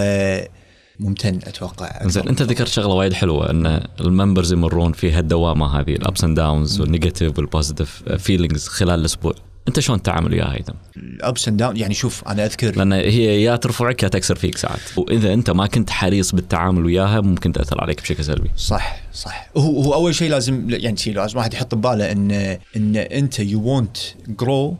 [1.00, 2.08] ممتن أتوقع.
[2.08, 6.24] زين أنت ذكرت شغلة وايد حلوة إن ال members يمرون في هالدوامة هذه ال ups
[6.24, 9.34] and downs وال negative وال positive feelings خلال الأسبوع.
[9.68, 12.76] أنت شلون تتعامل وياها أيضا؟ ال ups and down يعني شوف أنا أذكر.
[12.76, 14.80] لأن هي يا ترفعك يا تكسر فيك ساعات.
[14.96, 18.50] وإذا أنت ما كنت حريص بالتعامل وياها ممكن تأثر عليك بشكل سلبي.
[18.56, 19.50] صح صح.
[19.56, 22.30] هو هو أول شيء لازم يعني شيء لازم واحد يحط بباله إن
[22.76, 23.96] إن أنت you won't
[24.28, 24.76] grow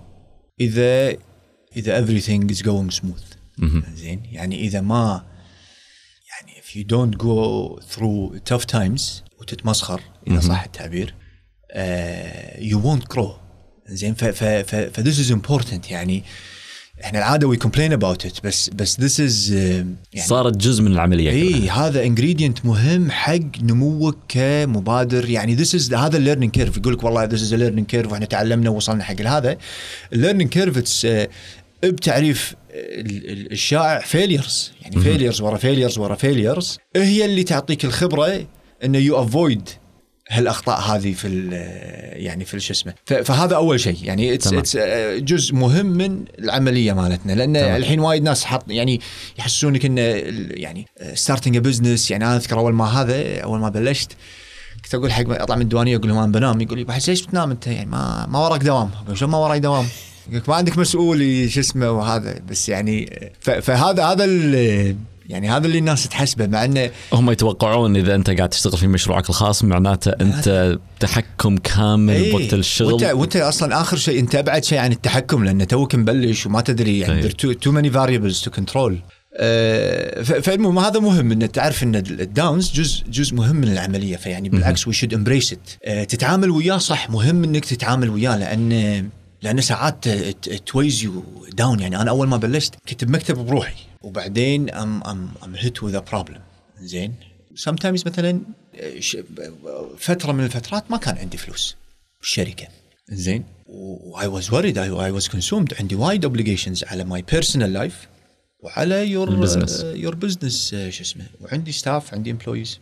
[0.61, 1.17] إذا
[1.77, 3.37] إذا everything is going smooth.
[3.59, 3.83] مهم.
[3.97, 5.23] زين؟ يعني إذا ما
[6.75, 9.03] you don't go through tough times
[9.41, 11.15] وتتمسخر اذا صح التعبير
[12.59, 13.31] you won't grow.
[13.89, 15.91] زين ف ف ف ف this is important.
[15.91, 16.25] يعني
[17.05, 19.55] إحنا العادة we complain about it بس بس this is uh,
[20.13, 25.31] يعني صارت جزء من العملية اي هذا ingredient مهم حق نموك كمبادر.
[25.31, 28.27] يعني this is هذا ال learning curve يقول لك والله this is learning curve وإحنا
[28.27, 29.59] تعلمنا ووصلنا حق هذا.
[30.13, 31.07] ال learning curve it's
[31.85, 38.47] بتعريف ال- ال- الشائع failures يعني failures ورا failures ورا failures هي اللي تعطيك الخبرة
[38.85, 39.69] إنه you avoid
[40.31, 41.49] هالأخطاء هذه في
[42.13, 42.95] يعني في شو اسمه.
[43.07, 43.97] فهذا أول شيء.
[44.03, 44.53] يعني it's.
[44.53, 44.77] it's
[45.23, 47.33] جزء مهم من العملية مالتنا.
[47.33, 47.77] لأن تمام.
[47.77, 49.01] الحين وايد ناس حط يعني
[49.39, 50.01] يحسونك إنه
[50.61, 54.13] يعني starting business يعني أنا أذكر أول ما هذا أول ما بلشت
[54.85, 56.61] كنت أقول حق اطلع من الديوانية أقول لهم أنا بنام.
[56.61, 58.91] يقول لي بعد ليش بتنام أنت؟ يعني ما ما وراك دوام.
[59.15, 59.87] شلون ما وراي دوام؟
[60.49, 62.41] ما عندك مسؤول شو اسمه وهذا.
[62.51, 64.25] بس يعني فهذا هذا
[65.29, 69.31] يعني هذا اللي الناس تحسبه مع إنه هم يتوقعون إذا أنت قاعد تشتغل في مشروعك
[69.31, 72.33] الخاص معناته أنت تحكم كامل إيه.
[72.33, 72.93] بوقت الشغل.
[72.93, 76.99] وأنت وأنت أصلا آخر شيء أنت أبعد شيء عن التحكم لأن توك مبلش وما تدري
[76.99, 77.29] يعني.
[77.29, 78.99] too many variables to control
[80.43, 84.89] فالمهم هذا مهم ان تعرف إن ال downs جزء جزء مهم من العملية فيعني بالعكس
[84.89, 89.09] we should embrace it تتعامل وياه صح مهم إنك تتعامل وياه لأن
[89.43, 90.09] لأن ساعات
[90.67, 93.75] it weighs you down يعني أنا أول ما بلشت كنت بمكتب بروحي.
[94.03, 96.41] وبعدين I'm I'm I'm hit with problem
[96.81, 97.15] زين.
[97.69, 98.41] sometimes مثلا
[98.75, 99.17] آه، ش-
[99.99, 101.77] فترة من الفترات ما كان عندي فلوس
[102.21, 102.69] بالشركة
[103.11, 103.45] زين.
[103.67, 108.09] و I was worried I was consumed عندي وايد obligations على my personal life
[108.61, 109.81] وعلى your ال business.
[109.85, 111.25] your business شو اسمه.
[111.41, 112.79] وعندي staff عندي employees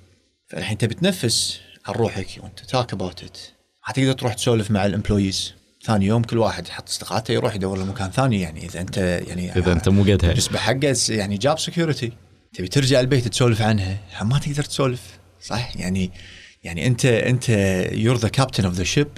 [0.48, 2.26] فالحين تبي تنفس عن روحك.
[2.42, 3.38] و want to talk about it
[3.88, 7.78] ما تقدر تروح تسولف مع ال employees ثاني يوم كل واحد يحط استقالته يروح يدور
[7.78, 8.40] له مكان ثاني.
[8.40, 10.16] يعني إذا أنت يعني إذا أنت مو قدها.
[10.16, 12.12] بالنسبة حقه يعني job security
[12.54, 13.98] تبي ترجع البيت تسولف عنها.
[14.22, 15.02] ما تقدر تسولف.
[15.40, 16.10] صح؟ يعني
[16.64, 17.48] يعني انت أنت
[17.92, 19.08] you're the captain of the ship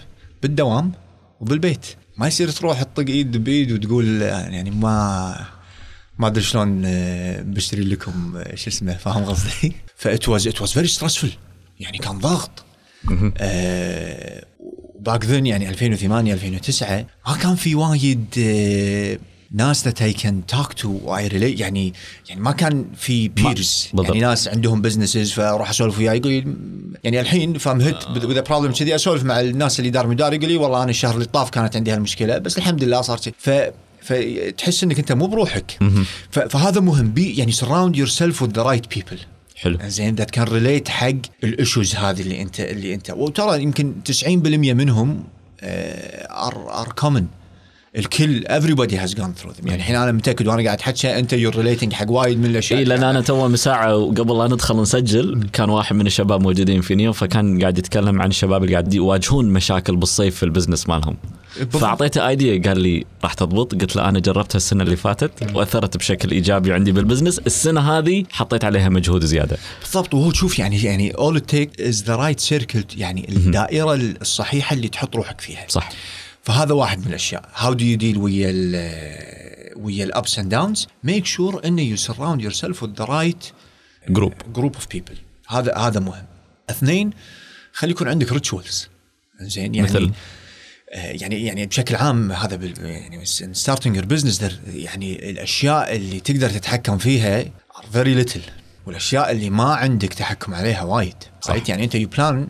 [0.43, 0.93] بالدوام
[1.41, 1.87] وبالبيت.
[2.17, 5.47] ما يصير تروح تطق إيد بإيد وتقول يعني ما
[6.19, 10.61] ما أدري شلون آه، بشتري لكم آه، شو اسمه فاهم قصدي؟ ف it was it
[10.61, 11.29] was very stressful
[11.81, 12.65] يعني كان ضغط
[15.03, 19.19] back then يعني 2008 2009 ما كان في وايد آه،
[19.55, 20.89] ناس that I can talk to.
[21.07, 21.93] I relate يعني
[22.29, 23.89] يعني ما كان في peers.
[23.99, 26.55] يعني ناس عندهم businesses فاروح أسولف وياه يقول
[27.05, 30.35] يعني الحين ف I'm hit with a problem كذي أسولف مع الناس اللي دار مدار
[30.35, 33.51] يقول لي والله أنا الشهر اللي طاف كانت عندي هالمشكلة بس الحمد لله صار ف
[34.03, 35.79] فتحس إنك أنت مو بروحك.
[36.31, 37.13] فهذا مهم.
[37.13, 39.19] بي يعني surround yourself with the right people.
[39.63, 39.79] حلو.
[39.87, 41.13] زين that كان related حق
[41.45, 43.11] ال issues هذه اللي انت اللي أنت.
[43.11, 44.27] وترى يمكن 90%
[44.73, 45.25] منهم
[45.63, 47.27] are are common
[47.97, 49.67] الكل everybody has gone through them.
[49.67, 52.79] يعني الحين أنا متأكد وأنا قاعد احكي أنت you're relating حق وايد من الأشياء.
[52.79, 56.81] إي لأن أنا تو من ساعة وقبل لا ندخل نسجل كان واحد من الشباب موجودين
[56.81, 60.89] في نيو فكان قاعد يتكلم عن الشباب اللي قاعد يواجهون مشاكل بالصيف في ال business
[60.89, 61.17] مالهم.
[61.71, 66.31] فأعطيته idea قال لي راح تضبط قلت له أنا جربتها السنة اللي فاتت وأثرت بشكل
[66.31, 67.39] إيجابي عندي بال business.
[67.39, 69.57] السنة هذه حطيت عليها مجهود زيادة.
[69.83, 74.75] بالضبط وهو تشوف يعني يعني all it take is the right circle يعني الدائرة الصحيحة
[74.75, 75.65] اللي تحط روحك فيها.
[75.69, 75.89] صح.
[76.43, 77.49] فهذا واحد من الأشياء.
[77.55, 81.97] how do you deal ويا ال ويا ال ups and downs make sure انه you
[81.97, 83.45] surround yourself with the right
[84.09, 86.25] group group of people هذا هذا مهم.
[86.71, 87.11] اثنين
[87.73, 88.89] خلي يكون عندك rituals
[89.41, 90.13] زين يعني مثل؟
[90.93, 96.51] آه، يعني يعني بشكل عام هذا بال يعني starting your business يعني الأشياء اللي تقدر
[96.51, 97.45] تتحكم فيها
[97.93, 98.41] فيري ليتل
[98.87, 101.15] والأشياء اللي ما عندك تحكم عليها وايد.
[101.41, 101.69] صح.
[101.69, 102.47] يعني أنت يو بلان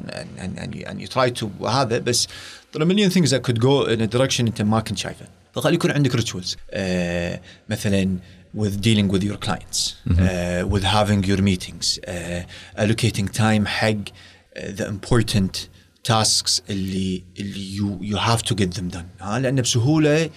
[0.86, 2.28] and you try to هذا بس
[2.72, 5.26] there are a million things that could go in a direction انت ما كنت شايفه
[5.54, 8.16] فخلي يكون عندك rituals آه مثلا
[8.56, 9.78] with dealing with your clients
[10.10, 15.68] uh, with having your meetings uh, allocating time حق uh, the important
[16.10, 20.30] tasks اللي اللي you you have to get them done ها لأن بسهوله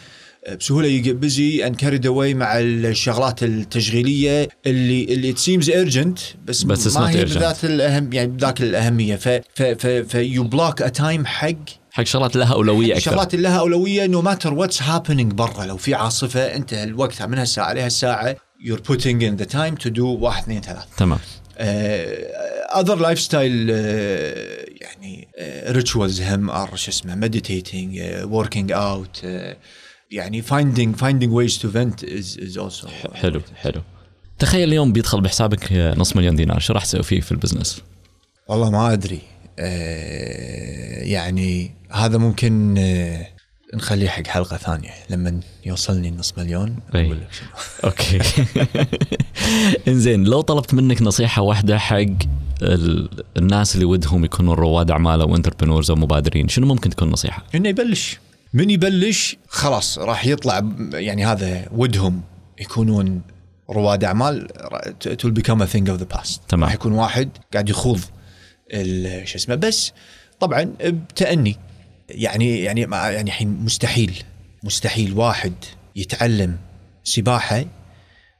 [0.60, 6.20] بسهوله you get busy and carried away مع الشغلات التشغيليه اللي اللي it seems urgent
[6.46, 7.26] بس, بس ما هي.
[7.26, 11.56] بذات الاهم يعني بذاك الاهميه ف ف ف ف you block a time حق
[11.96, 13.24] حق شغلات لها أولوية أكثر.
[13.34, 15.66] اللي لها أولوية no matter what's happening برا.
[15.66, 20.00] لو في عاصفة أنت الوقت من هالساعه لهالساعه you're putting in the time to do
[20.00, 21.20] واحد اثنين ثلاث تمام.
[22.76, 23.70] other lifestyle
[24.82, 25.28] يعني
[25.68, 29.22] rituals هم are شو اسمه meditating working out
[30.12, 33.82] يعني finding finding ways to vent is is also حلو حلو.
[34.40, 37.82] تخيل اليوم بيدخل بحسابك نص مليون دينار شو راح تسوي فيه في ال business؟
[38.48, 39.16] والله ما أدري.
[39.16, 39.35] آه،
[41.02, 43.28] يعني هذا ممكن آه،
[43.74, 46.76] نخليه حق حلقة ثانية لما يوصلني النص مليون.
[46.94, 47.48] أقول لك شنو
[47.92, 48.20] okay
[49.88, 51.96] إنزين لو طلبت منك نصيحة واحدة حق
[52.62, 57.44] ال- الناس اللي ودهم يكونوا رواد أعمال أو انتربرنورز أو مبادرين شنو ممكن تكون نصيحة؟
[57.56, 58.20] إنه يبلش
[58.54, 60.62] من يبلش خلاص راح يطلع
[60.94, 62.22] يعني هذا ودهم
[62.60, 63.22] يكونون
[63.70, 64.48] رواد أعمال
[65.26, 66.64] will become a thing of the past تمام.
[66.64, 68.00] راح يكون واحد قاعد يخوض
[69.24, 69.92] شو اسمه بس
[70.40, 71.56] طبعا بتأني.
[72.10, 74.24] يعني يعني ما- يعني الحين مستحيل
[74.64, 75.54] مستحيل واحد
[75.96, 76.58] يتعلم
[77.04, 77.66] سباحة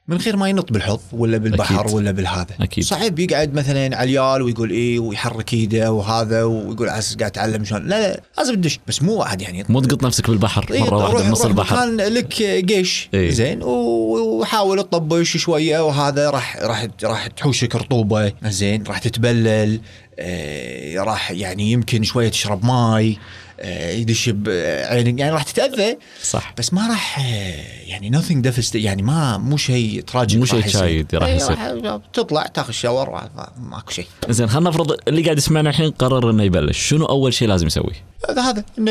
[0.08, 1.94] من غير ما ينط بالحوض ولا بالبحر أكيد.
[1.94, 2.46] ولا بالهذا.
[2.60, 2.84] أكيد.
[2.84, 7.86] صعب يقعد مثلا على اليال ويقول إيه ويحرك ايده وهذا ويقول عسى قاعد اتعلم شلون.
[7.88, 9.64] لا لا لازم تدش بس مو عاد يعني.
[9.68, 10.66] مو تقط نفسك بالبحر.
[10.70, 11.76] إيه، مرة واحدة بنص البحر.
[11.76, 13.08] مكان لك جيش.
[13.14, 13.30] إيه.
[13.30, 18.32] زين وحاول تطبش شوية وهذا راح راح راح تحوشك رطوبة.
[18.44, 19.80] زين راح تتبلل.
[20.18, 23.18] آه، راح يعني يمكن شوية تشرب ماي
[23.60, 25.98] آه، يدش بعينك يعني راح تتأذى.
[26.22, 26.54] صح.
[26.58, 31.14] بس ما راح آه، يعني nothing devastating يعني ما مو شيء تراجع مو شيء شايد
[31.14, 31.98] راح يصير.
[32.12, 34.06] تطلع تاخذ شاور ما- ماكو شيء.
[34.28, 36.78] زين خلينا نفرض اللي قاعد يسمعنا الحين قرر إنه يبلش.
[36.88, 38.90] شنو أول شيء لازم يسويه؟ هذا هذا إنه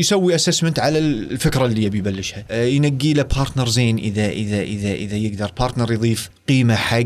[0.00, 2.44] يسوي assessment على الفكرة اللي يبي يبلشها.
[2.50, 7.02] آه، ينقي له partner زين إذا إذا إذا إذا يقدر partner يضيف قيمة حق آه،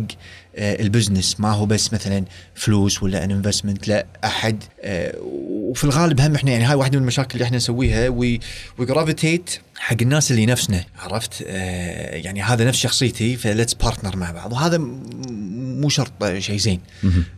[0.61, 1.41] ال business.
[1.41, 4.65] ما هو بس مثلا فلوس ولا an investment لا أحد.
[4.83, 8.41] آه، وفي الغالب هم إحنا يعني هاي واحدة من المشاكل اللي إحنا نسويها we
[8.79, 14.31] gravitate حق الناس اللي نفسنا عرفت؟ آه، يعني هذا نفس شخصيتي ف let's partner مع
[14.31, 14.53] بعض.
[14.53, 16.81] وهذا مو شرط شيء زين.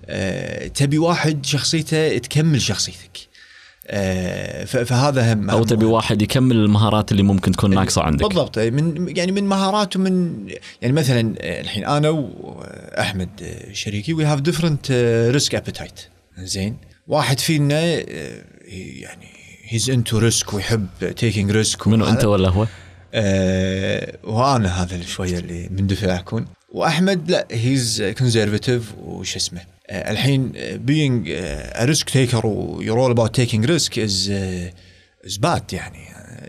[0.06, 3.16] آه، تبي واحد شخصيته تكمل شخصيتك.
[3.16, 3.31] آه،
[4.66, 8.26] فهذا هم أو تبي واحد يكمل المهارات اللي ممكن تكون ناقصة عندك.
[8.26, 8.58] بالضبط.
[8.58, 10.32] من يعني من مهارات ومن
[10.82, 14.92] يعني مثلا آه، الحين أنا واحمد آه، شريكي we have different
[15.30, 16.00] risk appetite
[16.38, 16.76] زين.
[17.06, 18.44] واحد فينا آه،
[19.00, 19.26] يعني
[19.64, 20.86] he's into risk ويحب
[21.16, 22.66] taking risk منو أنت ولا هو؟
[23.14, 26.46] آه وأنا هذا شوية اللي مندفع أكون.
[26.72, 31.30] وأحمد لا he's conservative وش اسمه آه الحين being
[31.80, 34.32] risk taker where you're all about taking risk is
[35.26, 35.98] is bad يعني.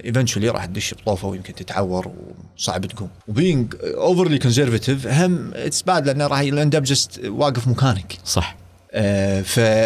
[0.05, 2.11] eventually راح تدش بطوفة ويمكن تتعور
[2.57, 3.09] وصعب تقوم.
[3.27, 8.17] و being overly conservative هم it's bad لأنه راح ي land up just واقف مكانك.
[8.25, 8.55] صح.
[8.91, 9.41] آه،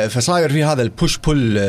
[0.08, 1.60] فصاير في هذا ال push pull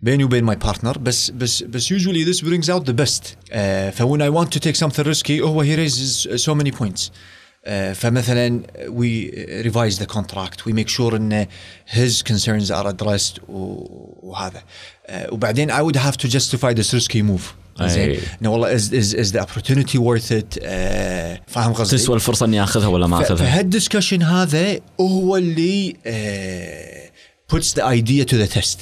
[0.00, 3.22] بيني وبين my partner بس بس بس usually this brings out the best.
[3.22, 7.00] uh, فwhen I want to take something risky هو raises so many points.
[7.00, 7.35] uh,
[7.66, 11.46] آه، فمثلا we revise the contract we make sure إن
[11.88, 14.62] his concerns are addressed وهذا.
[15.06, 18.16] آه، وبعدين I would have to justify the risky move زين.
[18.42, 22.62] إنه والله is is is the opportunity worth it آه، فاهم قصدي؟ تسوى الفرصة إني
[22.62, 27.05] آخذها ولا ما آخذها؟ فهال discussion هذا هو اللي uh,
[27.54, 28.78] puts the idea to the test.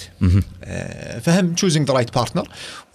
[0.64, 2.48] آه فهم choosing the right partner.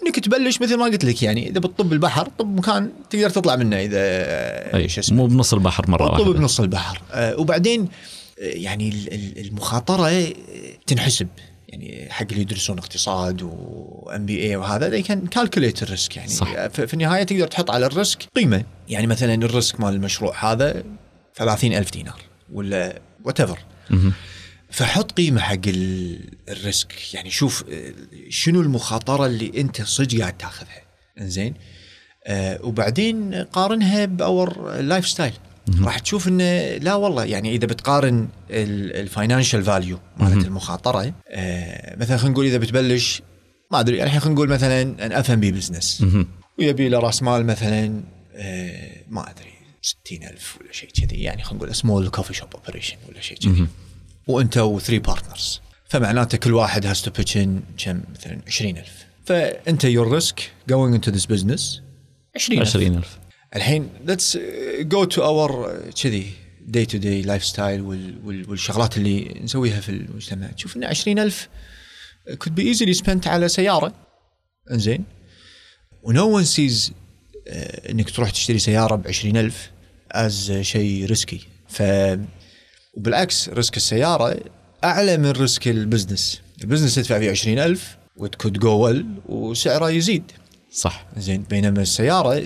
[0.04, 3.76] انك تبلش مثل ما قلت لك يعني إذا بتطب البحر طب مكان تقدر تطلع منه
[3.80, 4.00] إذا
[4.76, 6.34] أي شو اسمه؟ مو بنص البحر مرة طب واحدة.
[6.34, 7.02] بنص البحر.
[7.12, 7.88] آه وبعدين آه،
[8.42, 10.34] يعني ال- ال- المخاطرة
[10.88, 11.28] تنحسب.
[11.68, 16.68] يعني حق اللي يدرسون اقتصاد و MBA وهذا they can calculate ال risk يعني صح.
[16.68, 18.64] في النهاية تقدر تحط على ال risk قيمة.
[18.90, 20.84] يعني مثلا ال risk مال المشروع هذا
[21.36, 22.22] 30 ألف دينار
[22.54, 23.60] ولا whatever
[24.72, 27.14] فحط قيمة حق ال- الريسك.
[27.14, 27.94] يعني شوف آه،
[28.30, 30.82] شنو المخاطرة اللي أنت صدق قاعد تاخذها.
[31.22, 31.54] إنزين؟
[32.28, 35.34] آه وبعدين قارنها ب our lifestyle
[35.82, 42.18] راح تشوف انه لا والله يعني إذا بتقارن ال financial value مالت المخاطرة آه مثلا
[42.18, 43.22] خلينا نقول إذا بتبلش
[43.72, 46.04] ما أدري الحين خلينا نقول مثلا an F&B business
[46.60, 48.04] ويبي له رأس مال مثلا
[48.36, 51.22] آه ما أدري 60000 ولا شيء كذي.
[51.22, 53.68] يعني خلينا نقول small coffee shop operation ولا شيء كذي.
[54.30, 59.84] وانت و three partners فمعناته كل واحد has to pitch in كم مثلا 20000 فأنت
[59.84, 61.82] your risk going into this business
[62.36, 63.20] 20000 20000
[63.56, 64.38] الحين let's
[64.80, 67.82] go to our كذي day to day lifestyle
[68.48, 70.48] والشغلات اللي نسويها في المجتمع.
[70.48, 71.50] تشوف إن 20000
[72.30, 73.94] could be easily spent على سيارة.
[74.72, 75.04] إنزين.
[76.04, 76.94] و no one says
[77.90, 79.72] إنك تروح تشتري سيارة ب 20000
[80.12, 81.82] is شيء risky ف
[82.94, 84.40] وبالعكس risk السيارة
[84.84, 86.42] أعلى من risk ال business.
[86.62, 90.32] ال business تدفع فيه 20000 و it could go well وسعره يزيد.
[90.72, 91.06] صح.
[91.18, 92.44] زين بينما السيارة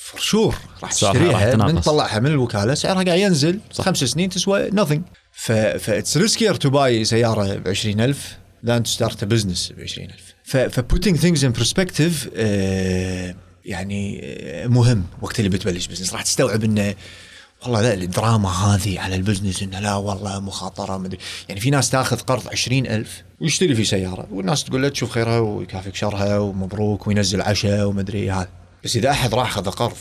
[0.00, 1.56] for sure راح تشتريها.
[1.56, 3.84] من تطلعها من الوكالة سعرها قاعد ينزل صح.
[3.84, 5.00] خمس سنين تسوى nothing.
[5.32, 9.80] ف ف it's riskier to buy سيارة ب 20000 than to start a business ب
[9.80, 13.34] 20000 ف ف putting things in perspective آه
[13.64, 15.04] يعني آه، مهم.
[15.22, 16.94] وقت اللي بتبلش business راح تستوعب إنه
[17.62, 21.90] والله لا الدراما هذه على ال business إنه لا والله مخاطرة مدري يعني في ناس
[21.90, 27.06] تاخذ قرض عشرين ألف ويشتري في سيارة والناس تقول له تشوف خيرها ويكافيك شرها ومبروك
[27.06, 28.48] وينزل عشاء ومدري هذا.
[28.84, 29.96] بس إذا أحد راح أخذ قرض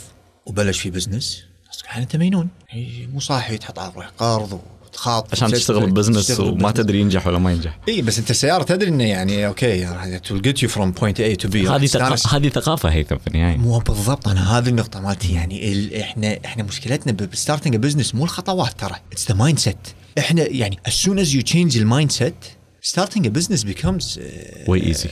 [0.45, 2.49] وبلش في business الناس تقول "يعني أنت مجنون.
[3.13, 7.51] مو صاحي تحط على روحك قرض وتخاطر عشان تشتغل business وما تدري ينجح ولا ما
[7.51, 7.79] ينجح.
[7.87, 9.87] اي بس أنت السيارة تدري إنه يعني okay
[10.29, 11.55] will get you from point A to B.
[11.55, 12.23] هذه تستانس.
[12.23, 13.57] ثقا- هذه ثقافة هيثم في النهاية.
[13.57, 15.33] مو بالضبط أنا هذه النقطة مالتي.
[15.33, 18.95] يعني ال إحنا إحنا مشكلتنا ب starting business مو الخطوات ترى.
[19.11, 19.77] it's the mindset
[20.19, 22.35] إحنا يعني as soon as you change ال mindset
[22.85, 24.19] starting a business becomes uh,
[24.71, 25.09] way easy.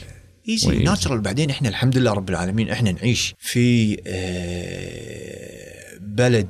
[0.50, 0.78] easy.
[0.78, 6.48] natural بعدين إحنا الحمد لله رب العالمين إحنا نعيش في آه، بلد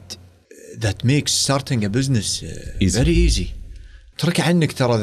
[0.86, 2.99] that makes starting a business uh, Easy.
[2.99, 3.47] very easy.
[4.17, 4.95] ترك عنك ترى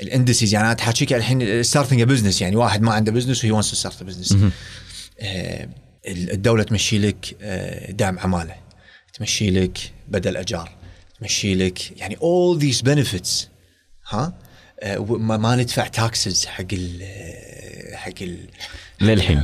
[0.00, 3.52] ال and sees يعني أنا تحاكيك الحين starting business يعني واحد ما عنده business و
[3.52, 4.36] he wants start business
[6.06, 8.54] الدولة تمشي لك آه، دعم عمالة.
[9.14, 9.78] تمشي لك
[10.08, 10.70] بدل أجار.
[11.20, 13.30] تمشي لك يعني all these benefits
[14.08, 14.34] ها؟
[14.80, 18.38] آه، ما ندفع taxes حق ال آه، حق ال
[19.00, 19.42] للحين.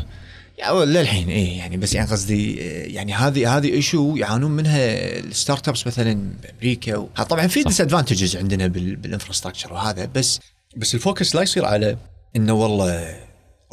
[0.68, 4.78] للحين إيه يعني بس يعني قصدي آه، يعني هذه هذه issue يعانون منها
[5.18, 6.96] ال startups مثلا بأمريكا
[7.28, 10.40] طبعا في disadvantages عندنا بال- بال infrastructure وهذا بس
[10.76, 11.96] بس ال focus لا يصير على
[12.36, 13.16] إنه والله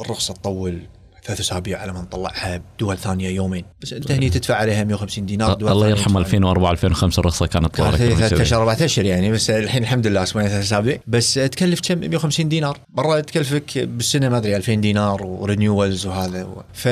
[0.00, 0.80] الرخصة تطول
[1.28, 3.64] ثلاث أسابيع على ما نطلعها بدول ثانية يومين.
[3.82, 7.80] بس أنت هني تدفع عليها 150 دينار دول الله يرحم تدفع 2004 2005 الرخصه كانت
[7.80, 8.32] من ثلاث.
[8.32, 10.98] اشهر أربع اشهر يعني بس الحين الحمد لله أسبوعين ثلاث أسابيع.
[11.06, 12.78] بس تكلف كم؟ 150 دينار.
[12.88, 16.44] برا تكلفك بالسنة ما أدري 2000 دينار و renewals وهذا.
[16.44, 16.62] و...
[16.74, 16.88] ف...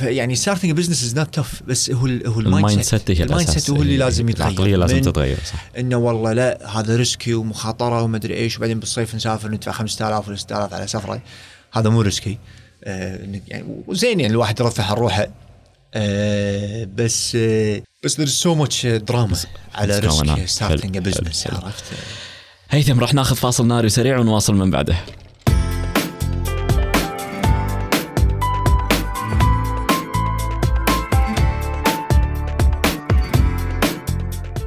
[0.00, 2.26] ف يعني starting business is not tough بس هو ال...
[2.26, 4.48] هو ال mindset هي ال mindset هو اللي لازم يتغير.
[4.48, 5.70] العقلية لازم تتغير صح.
[5.78, 10.36] إنه والله لا هذا risky ومخاطرة وما أدري إيش وبعدين بالصيف نسافر ندفع 5000 ولا
[10.36, 11.22] 6000 على سفرة.
[11.72, 12.38] هذا مو risky
[12.82, 15.28] يعني وزين يعني الواحد يرفه عن روحه
[15.94, 19.36] آه بس آه بس there's so much دراما
[19.74, 19.98] على.
[19.98, 21.46] risk starting business.
[21.46, 21.84] عرفت
[22.70, 24.96] هيثم راح ناخذ فاصل ناري سريع ونواصل من بعده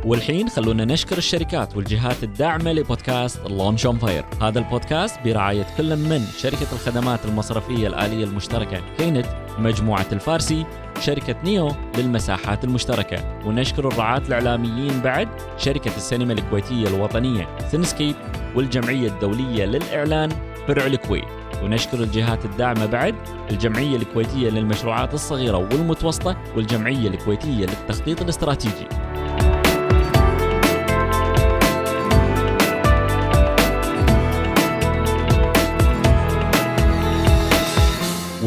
[0.05, 6.21] والحين خلونا نشكر الشركات والجهات الداعمة لبودكاست لونش اون فاير هذا البودكاست برعاية كل من
[6.37, 9.25] شركة الخدمات المصرفية الآلية المشتركة كينت
[9.59, 10.65] مجموعة الفارسي
[10.99, 13.39] شركة نيو للمساحات المشتركة.
[13.45, 15.27] ونشكر الرعاة الإعلاميين بعد
[15.57, 18.15] شركة السينما الكويتية الوطنية سينسكيب
[18.55, 20.29] والجمعية الدولية للإعلان
[20.67, 21.27] فرع الكويت.
[21.63, 23.15] ونشكر الجهات الداعمة بعد
[23.51, 28.87] الجمعية الكويتية للمشروعات الصغيرة والمتوسطة والجمعية الكويتية للتخطيط الاستراتيجي.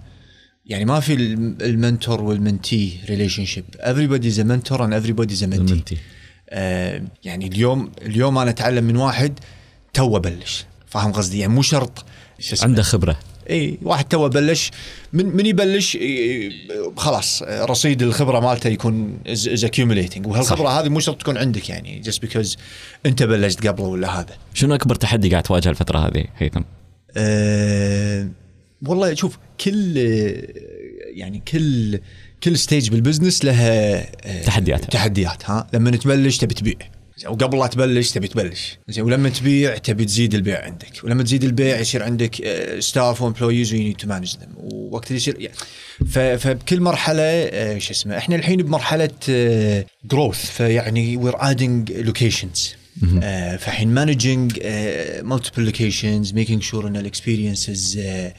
[0.65, 5.33] يعني ما في الم- ال mentor وال mentee relationship everybody is a mentor and everybody
[5.33, 5.97] is a mentee.
[6.49, 9.39] آه يعني اليوم اليوم أنا أتعلم من واحد
[9.97, 10.65] تو بلش.
[10.87, 12.05] فاهم قصدي؟ يعني مو شرط؟
[12.61, 13.19] عنده خبرة.
[13.49, 14.71] إي واحد تو بلش.
[15.13, 15.97] من من يبلش
[16.97, 20.27] خلاص آه، رصيد الخبرة مالته يكون is accumulating.
[20.27, 22.57] وهالخبرة هذه مو شرط تكون عندك يعني just because
[23.05, 24.37] انت بلشت قبله ولا هذا.
[24.53, 26.61] شنو أكبر تحدي قاعد تواجه الفترة هذه هيثم؟
[27.17, 28.29] أه
[28.85, 29.97] والله شوف كل
[31.13, 31.99] يعني كل
[32.43, 34.91] كل stage بال business لها آه، تحديات.
[34.91, 36.96] تحديات ها لما تبلش تبي تبيع.
[37.25, 38.77] وقبل لا تبلش تبي تبلش.
[38.87, 41.03] زين ولما تبيع تبي تزيد البيع عندك.
[41.03, 42.35] ولما تزيد البيع يصير عندك
[42.79, 45.57] staff و employees و you need to manage them ووقت اللي يصير يعني
[46.37, 49.09] فبكل مرحلة آه، شو اسمه إحنا الحين بمرحلة
[50.05, 52.75] growth فيعني we're adding locations
[53.59, 54.59] فالحين managing
[55.21, 58.33] multiple locations making sure إن ال experiences واحدة.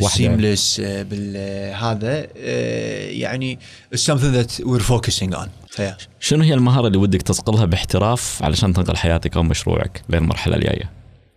[0.00, 3.58] سيمليس بالهذا آه، يعني
[3.94, 5.48] it's something that we're focusing on.
[5.70, 5.96] فيا.
[6.20, 10.90] شنو هي المهارة اللي ودك تصقلها باحتراف علشان تنقل حياتك أو مشروعك للمرحله الجاية؟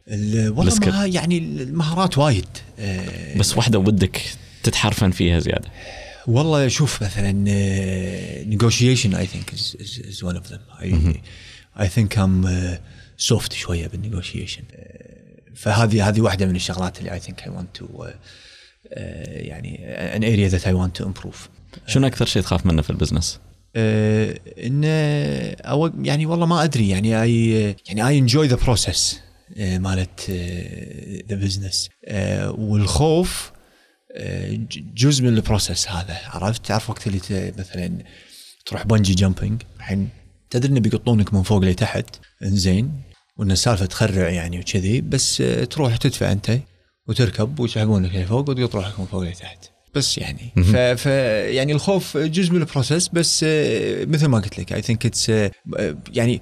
[0.07, 2.47] ال- والله يعني المهارات وايد.
[2.79, 4.21] آه، بس واحدة ودك
[4.63, 5.69] تتحرفن فيها زيادة.
[6.27, 10.61] والله شوف مثلا آه، negotiation I think is, is, is one of them.
[10.81, 10.85] I,
[11.83, 12.77] I think I'm uh,
[13.33, 14.61] soft شوية بالnegotiation.
[14.73, 15.15] آه،
[15.55, 18.15] فهذه هذه واحدة من الشغلات اللي I think I want to uh, آه،
[19.25, 19.79] يعني
[20.15, 21.49] an area that I want to improve.
[21.87, 23.39] شنو أكثر شيء تخاف منه في ال business؟
[23.75, 24.87] آه، انه
[25.61, 27.51] أو يعني والله ما أدري يعني I
[27.87, 29.19] يعني I enjoy the process
[29.57, 30.31] مالت
[31.29, 31.89] the business
[32.57, 33.51] والخوف
[34.17, 34.59] آه،
[34.95, 36.17] جزء من ال process هذا.
[36.25, 38.03] عرفت؟ تعرف وقت اللي مثلا
[38.65, 40.09] تروح bungee jumping الحين
[40.49, 42.05] تدري إنه بيقطونك من فوق لتحت.
[42.43, 43.01] إنزين
[43.37, 46.59] وإن السالفة تخرع يعني وكذي بس آه، تروح تدفع أنت.
[47.07, 49.65] وتركب ويسحبونك لفوق وتقط روحك من فوق لتحت.
[49.95, 50.51] بس يعني.
[50.55, 51.05] ف, ف
[51.55, 55.29] يعني الخوف جزء من ال process بس آه، مثل ما قلت لك I think it's
[56.13, 56.41] يعني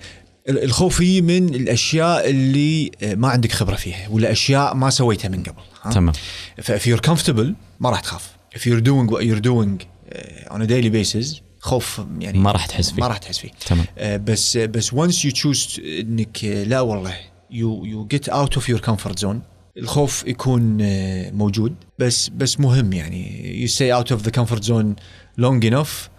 [0.49, 5.29] ال- الخوف يجي من الأشياء اللي آه، ما عندك خبرة فيها ولا أشياء ما سويتها
[5.29, 5.61] من قبل؟
[5.93, 6.13] تمام.
[6.61, 8.29] ف if you're comfortable ما راح تخاف.
[8.55, 12.65] if you're doing what you're doing uh, on a daily basis خوف يعني ما راح
[12.65, 13.01] تحس فيه.
[13.01, 13.49] ما راح تحس فيه.
[13.67, 13.85] تمام.
[13.97, 17.15] آه، بس بس once you choose انك آه، لا والله
[17.51, 19.37] you you get out of your comfort zone.
[19.77, 23.67] الخوف يكون آه، موجود بس بس مهم يعني.
[23.67, 24.95] You stay out of the comfort zone
[25.41, 26.09] long enough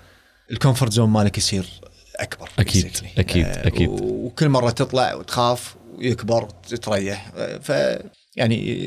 [0.51, 1.67] ال comfort zone مالك يصير
[2.17, 3.19] أكبر أكيد، basically.
[3.19, 3.89] أكيد، آه، أكيد.
[4.03, 7.99] وكل مرة تطلع وتخاف ويكبر تتريح آه، ف
[8.37, 8.85] يعني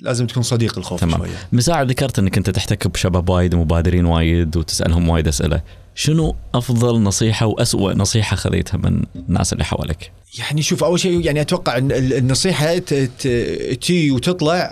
[0.00, 1.18] لازم تكون صديق الخوف تمام.
[1.18, 1.36] شوية.
[1.52, 5.62] مساعد ذكرت إنك أنت تحتك بشباب وايد ومبادرين وايد وتسألهم وايد أسئلة.
[6.00, 11.40] شنو أفضل نصيحة وأسوأ نصيحة خذيتها من الناس اللي حولك يعني شوف أول شيء يعني
[11.40, 14.70] أتوقع النصيحة تيي وتطلع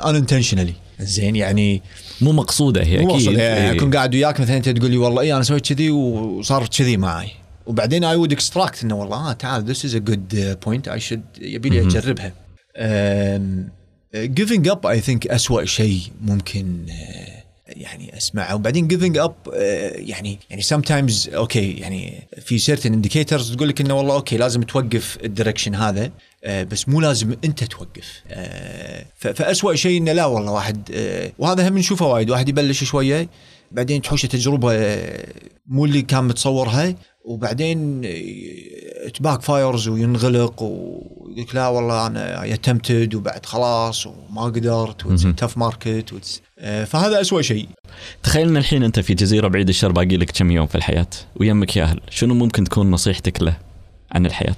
[0.00, 0.72] unintentionally.
[1.00, 1.82] زين يعني
[2.20, 3.26] مو مقصودة هي مو أكيد.
[3.32, 3.76] يعني إيه.
[3.76, 7.30] أكون قاعد وياك مثلا أنت تقول لي والله إي أنا سويت كذي وصار كذي معي
[7.66, 11.22] وبعدين I would extract إنه والله آه تعال this is a good point I should
[11.40, 12.32] يبي لي أجربها.
[14.16, 18.54] giving up I think اسوء شيء ممكن آه، يعني أسمعه.
[18.54, 19.34] وبعدين giving up
[19.94, 25.18] يعني يعني sometimes أوكي يعني في certain indicators تقول لك إنه والله أوكي لازم توقف
[25.24, 26.10] ال direction هذا
[26.44, 28.22] آه، بس مو لازم أنت توقف.
[28.28, 33.28] آه، فاسوء شيء إنه لا والله واحد آه، وهذا هم نشوفه وايد واحد يبلش شوية
[33.72, 35.26] بعدين تحوشه تجربة آه،
[35.66, 36.94] مو اللي كان متصورها
[37.28, 38.00] وبعدين
[39.14, 45.06] ت backfires وينغلق ويقول لك لا والله أنا يتمتد وبعد خلاص وما قدرت
[45.36, 46.14] تف market
[46.86, 47.68] فهذا اسوء شيء
[48.22, 51.06] تخيل إن الحين أنت في جزيرة بعيد الشر باقي لك كم يوم في الحياة
[51.36, 53.56] ويمك ياهل شنو ممكن تكون نصيحتك له
[54.12, 54.56] عن الحياة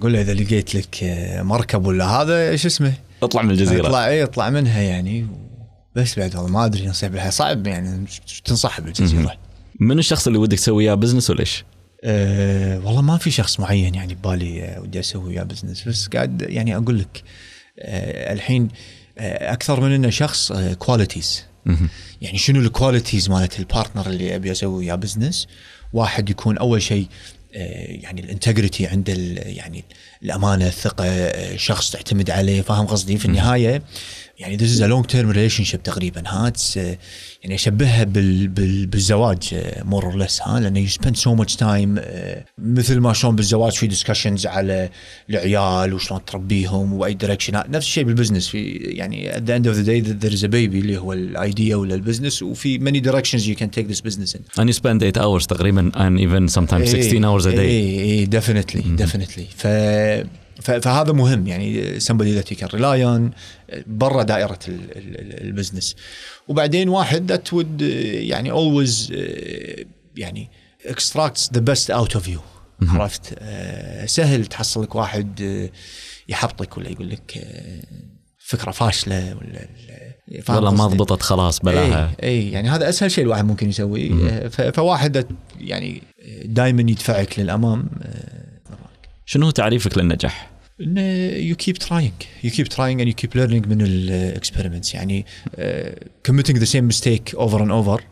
[0.00, 2.92] قول له إذا لقيت لك آه، مركب ولا هذا إيش اسمه؟
[3.22, 5.26] اطلع من الجزيرة اطلع اي اطلع منها يعني
[5.94, 9.32] بس بعد والله ما أدري نصيحة بالحياة صعب يعني شو تنصح بالجزيرة؟
[9.80, 11.64] من الشخص اللي ودك تسوي إياه business وليش؟
[12.04, 16.42] أه والله ما في شخص معين يعني ببالي آه، ودي أسوي وياه business بس قاعد
[16.42, 17.22] يعني أقول لك
[17.78, 18.68] أه الحين
[19.18, 21.88] أه أكثر من إنه شخص qualities مهم.
[22.22, 25.46] يعني شنو ال qualities مالت ال partner اللي أبي أسوي وياه business
[25.92, 27.06] واحد يكون أول شيء
[27.54, 29.84] آه، يعني ال integrity عند يعني
[30.26, 31.06] الأمانة الثقة
[31.56, 33.82] شخص تعتمد عليه فاهم قصدي؟ في النهاية
[34.38, 36.98] يعني this is a long term relationship تقريبا ها؟ آه،
[37.42, 39.54] يعني أشبهها بال بال بالزواج
[39.84, 43.72] more or less ها؟ لأنه you spend so much time آه، مثل ما شلون بالزواج
[43.72, 44.88] في discussions على
[45.30, 49.76] العيال وشلون تربيهم وأي direction نفس الشيء بال business في يعني at the end of
[49.78, 53.00] the day there is a baby اللي هو ال idea ولا ال business وفي many
[53.08, 54.60] directions you can take this business in.
[54.60, 57.58] And you spend 8 hours تقريبا and even sometimes 16 hours a day.
[57.58, 59.66] اي اي definitely definitely ف-
[60.62, 61.46] فهذا مهم.
[61.46, 63.32] يعني somebody that you can rely on.
[63.86, 64.22] برا
[64.68, 65.96] ال- ال business.
[66.48, 69.12] وبعدين واحد that would يعني always
[70.16, 70.50] يعني
[70.84, 72.38] extracts the best out of you.
[72.88, 75.70] عرفت؟ آه، سهل تحصل لك واحد آه،
[76.28, 77.82] يحبطك ولا يقول لك آه،
[78.38, 79.68] فكرة فاشلة ولا
[80.48, 82.14] والله ما؟ ضبطت خلاص بلاها.
[82.22, 85.26] اي اي يعني هذا أسهل شيء الواحد ممكن يسويه فواحد
[85.60, 86.02] يعني
[86.44, 87.88] دائما يدفعك للأمام
[89.26, 90.50] شنو هو تعريفك للنجاح؟
[90.80, 91.00] إنه
[91.32, 92.12] you keep trying
[92.44, 95.26] you keep trying and you keep learning من ال experiments يعني
[96.26, 98.02] committing the same mistake over and over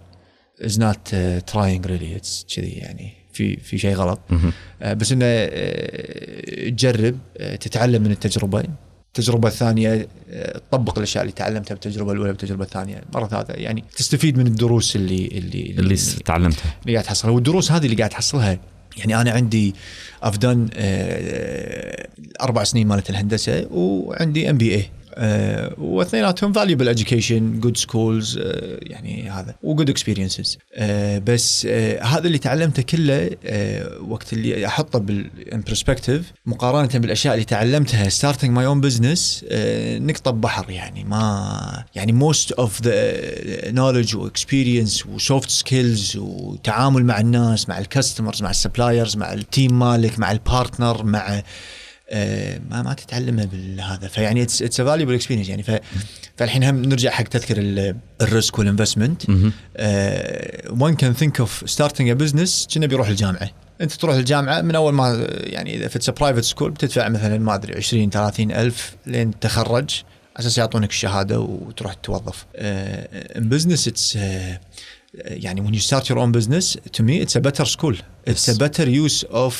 [0.64, 1.14] is not
[1.46, 4.20] trying really it's كذي يعني في في شيء غلط.
[4.82, 8.64] آه، بس إنه آه، تجرب آه، تتعلم من التجربة.
[9.08, 10.08] التجربة الثانية
[10.70, 13.02] تطبق الأشياء اللي تعلمتها بالتجربة الأولى بالتجربة الثانية.
[13.14, 16.74] مرة ثالثة يعني تستفيد من الدروس اللي اللي اللي تعلمتها.
[16.82, 17.32] اللي قاعد تحصلها.
[17.32, 18.58] والدروس هذه اللي قاعد تحصلها
[18.96, 19.74] يعني أنا عندي
[20.24, 22.08] done آه،
[22.40, 24.90] أربع سنين مالت الهندسة وعندي MBA
[25.78, 30.56] واثنيناتهم valuable education good schools آه، يعني هذا وجود experiences.
[30.74, 36.88] آه، بس آه، هذا اللي تعلمته كله آه، وقت اللي أحطه بال in perspective مقارنة
[36.94, 38.08] بالأشياء اللي تعلمتها
[38.54, 45.06] my own business آه، نقطة بحر يعني ما يعني most of the knowledge و experience
[45.06, 49.78] و soft skills وتعامل مع الناس مع ال customers مع ال suppliers مع ال team
[49.78, 51.44] مالك مع ال partner مع آه،
[52.70, 54.08] ما ما تتعلمها بالهذا.
[54.08, 55.70] فيعني it's valuable experience يعني ف
[56.36, 59.22] فالحين هم نرجع حق تذكر ال- ال risk وال investment
[60.70, 63.50] one can think of starting a business كنا بيروح الجامعة.
[63.80, 67.76] انت تروح الجامعة من أول ما يعني إذا في private school بتدفع مثلا ما أدري
[67.76, 69.90] 20 30 ألف لين تخرج
[70.36, 72.46] على أساس يعطونك الشهادة وتروح تتوظف.
[73.36, 74.18] business it's
[75.14, 77.94] يعني when you start your own business to me it's a better school.
[78.30, 79.54] It's a better use of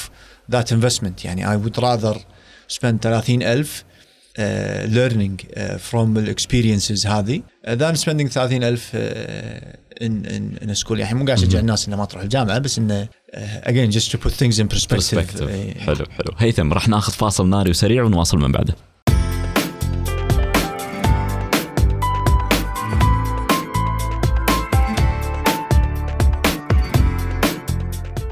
[0.55, 1.25] that investment.
[1.25, 2.17] يعني I would rather
[2.69, 3.85] spend 30,000
[4.35, 4.41] uh,
[4.89, 7.43] learning uh, from the experiences هذه.
[7.67, 8.91] Uh, Than spending 30,000
[10.03, 13.09] in in in school يعني مو قاعد أشجع الناس إنه ما تروح الجامعة بس إنه
[13.35, 15.41] again just to put things in perspective
[15.79, 16.35] حلو حلو.
[16.39, 18.75] هيثم راح ناخذ فاصل ناري وسريع ونواصل من بعده.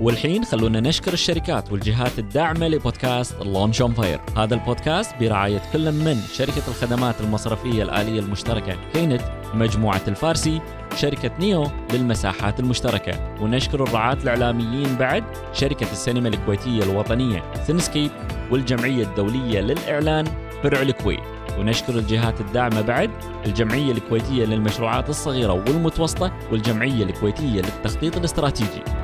[0.03, 6.17] والحين خلونا نشكر الشركات والجهات الداعمة لبودكاست لونش اون فاير هذا البودكاست برعاية كل من
[6.33, 9.23] شركة الخدمات المصرفية الآلية المشتركة كينت
[9.55, 10.61] مجموعة الفارسي
[10.97, 13.35] شركة نيو للمساحات المشتركة.
[13.41, 18.11] ونشكر الرعاة الإعلاميين بعد شركة السينما الكويتية الوطنية سينسكيب
[18.51, 20.25] والجمعية الدولية للإعلان
[20.63, 21.21] فرع الكويت.
[21.59, 23.11] ونشكر الجهات الداعمة بعد
[23.47, 29.02] الجمعية الكويتية للمشروعات الصغيرة والمتوسطة والجمعية الكويتية للتخطيط الاستراتيجي.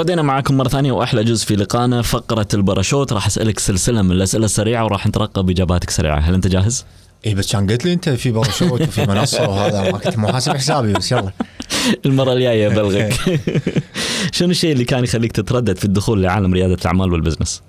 [0.00, 4.44] وردينا معاكم مرة ثانية وأحلى جزء في لقانا فقرة الباراشوت راح أسألك سلسلة من الأسئلة
[4.44, 6.84] السريعة وراح نترقب إجاباتك سريعة هل أنت جاهز؟
[7.26, 10.56] اي بس كان قلت لي أنت في باراشوت وفي منصة وهذا ما كنت مو حاسب
[10.56, 11.32] حسابي بس يلا
[12.06, 13.12] المرة الجاية أبلغك
[14.36, 17.62] شنو الشيء اللي كان يخليك تتردد في الدخول لعالم ريادة الأعمال وال business؟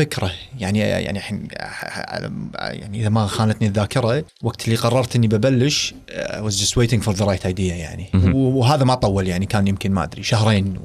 [0.00, 1.48] الفكرة يعني يعني الحين
[2.56, 7.12] يعني إذا ما خانتني الذاكرة وقت اللي قررت إني ببلش I was just waiting for
[7.12, 10.78] the right idea يعني وهذا ما طول يعني كان يمكن ما أدري شهرين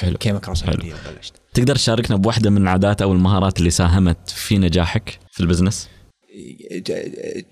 [0.00, 0.18] حلو.
[0.66, 0.82] حلو.
[0.82, 5.88] idea وبلشت تقدر تشاركنا بواحدة من العادات أو المهارات اللي ساهمت في نجاحك في البزنس؟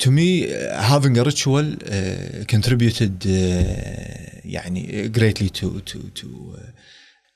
[0.02, 3.30] to me uh, having a ritual uh, contributed uh,
[4.44, 6.60] يعني greatly to to to uh,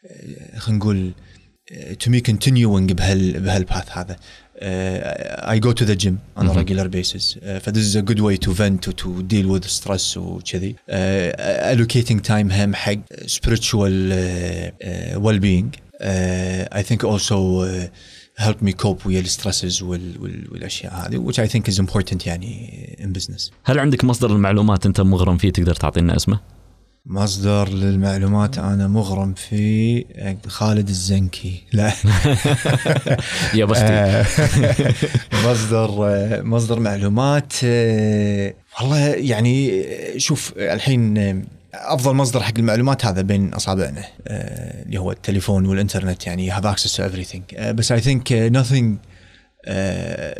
[0.04, 1.29] uh, خلينا نقول uh,
[1.70, 4.16] to me continuing بهال بهالباث هذا
[4.60, 8.02] uh, I go to the gym on a regular basis uh, ف this is a
[8.02, 10.92] good way to vent to, to deal with stress وكذي uh,
[11.72, 17.88] allocating time هم حق spiritual uh, uh, well-being uh, I think also uh,
[18.36, 22.26] help me cope with the stresses وال, وال, والاشياء هذه which I think is important
[22.26, 26.59] يعني in business هل عندك مصدر المعلومات أنت مغرم فيه تقدر تعطينا اسمه؟
[27.06, 30.04] مصدر للمعلومات أنا مغرم في
[30.46, 31.62] خالد الزنكي.
[31.72, 31.92] لا.
[33.58, 34.24] يا بختي.
[35.46, 35.90] مصدر
[36.44, 37.52] مصدر معلومات
[38.80, 39.84] والله يعني
[40.18, 41.44] شوف الحين
[41.74, 47.02] أفضل مصدر حق المعلومات هذا بين أصابعنا اللي هو التليفون والإنترنت يعني have access to
[47.02, 47.60] everything.
[47.60, 49.10] بس I think آه، nothing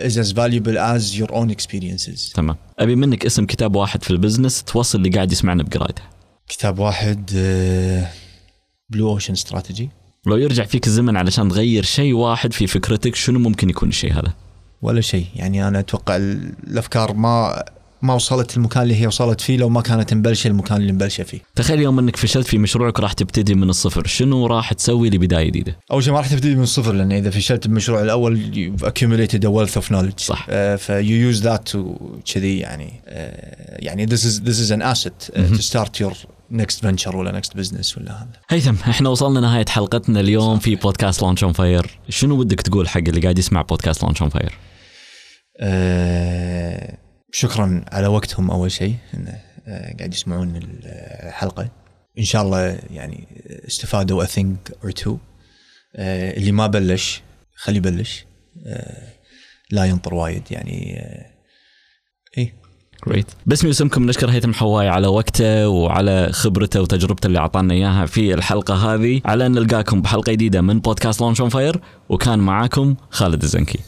[0.06, 2.32] is as valuable as your own experiences.
[2.34, 2.56] تمام.
[2.78, 6.02] أبي منك اسم كتاب واحد في ال business توصل اللي قاعد يسمعنا بقرايته.
[6.50, 7.30] كتاب واحد
[8.90, 9.88] Blue Ocean Strategy
[10.26, 14.34] لو يرجع فيك الزمن علشان تغير شيء واحد في فكرتك شنو ممكن يكون الشيء هذا
[14.82, 17.64] ولا شيء يعني أنا أتوقع ال- الأفكار ما
[18.02, 21.38] ما وصلت المكان اللي هي وصلت فيه لو ما كانت مبلشة المكان اللي مبلشة فيه.
[21.54, 25.76] تخيل يوم إنك فشلت في مشروعك راح تبتدي من الصفر شنو راح تسوي لبداية جديدة
[25.92, 29.82] أول شيء ما راح تبتدي من الصفر لأن إذا فشلت بالمشروع الأول accumulated a wealth
[29.82, 30.18] of knowledge.
[30.18, 30.46] صح.
[30.46, 31.78] Uh, ف you use that to
[32.34, 33.10] كذي يعني uh,
[33.84, 36.14] يعني this is this is an asset uh, to start your
[36.52, 38.40] next venture ولا next business ولا هذا.
[38.48, 42.98] هيثم إحنا وصلنا نهاية حلقتنا اليوم في بودكاست Launch on Fire شنو ودك تقول حق
[43.08, 44.58] اللي قاعد يسمع بودكاست Launch on Fire
[45.60, 46.98] آه،
[47.32, 50.60] شكرا على وقتهم أول شيء إنه آه، قاعد يسمعون
[51.26, 51.70] الحلقة
[52.18, 53.28] إن شاء الله يعني
[53.68, 55.12] استفادوا a thing or two.
[55.96, 57.22] آه، اللي ما بلش
[57.56, 58.24] خليه يبلش.
[58.66, 59.12] آه،
[59.70, 61.29] لا ينطر وايد يعني آه،
[63.08, 68.34] حريص باسمي واسمكم نشكر هيثم حواي على وقته وعلى خبرته وتجربته اللي أعطانا إياها في
[68.34, 69.20] الحلقة هذه.
[69.24, 73.78] على أن نلقاكم بحلقة جديدة من بودكاست Launch on Fire وكان معاكم خالد الزنكي.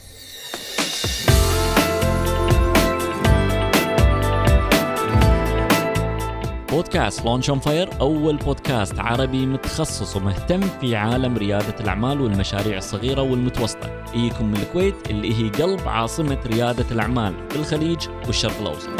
[6.73, 13.23] بودكاست Launch on Fire أول بودكاست عربي متخصص ومهتم في عالم ريادة الأعمال والمشاريع الصغيرة
[13.23, 14.05] والمتوسطة.
[14.15, 18.91] يجيكم من الكويت اللي هي قلب عاصمة ريادة الأعمال في الخليج والشرق الأوسط.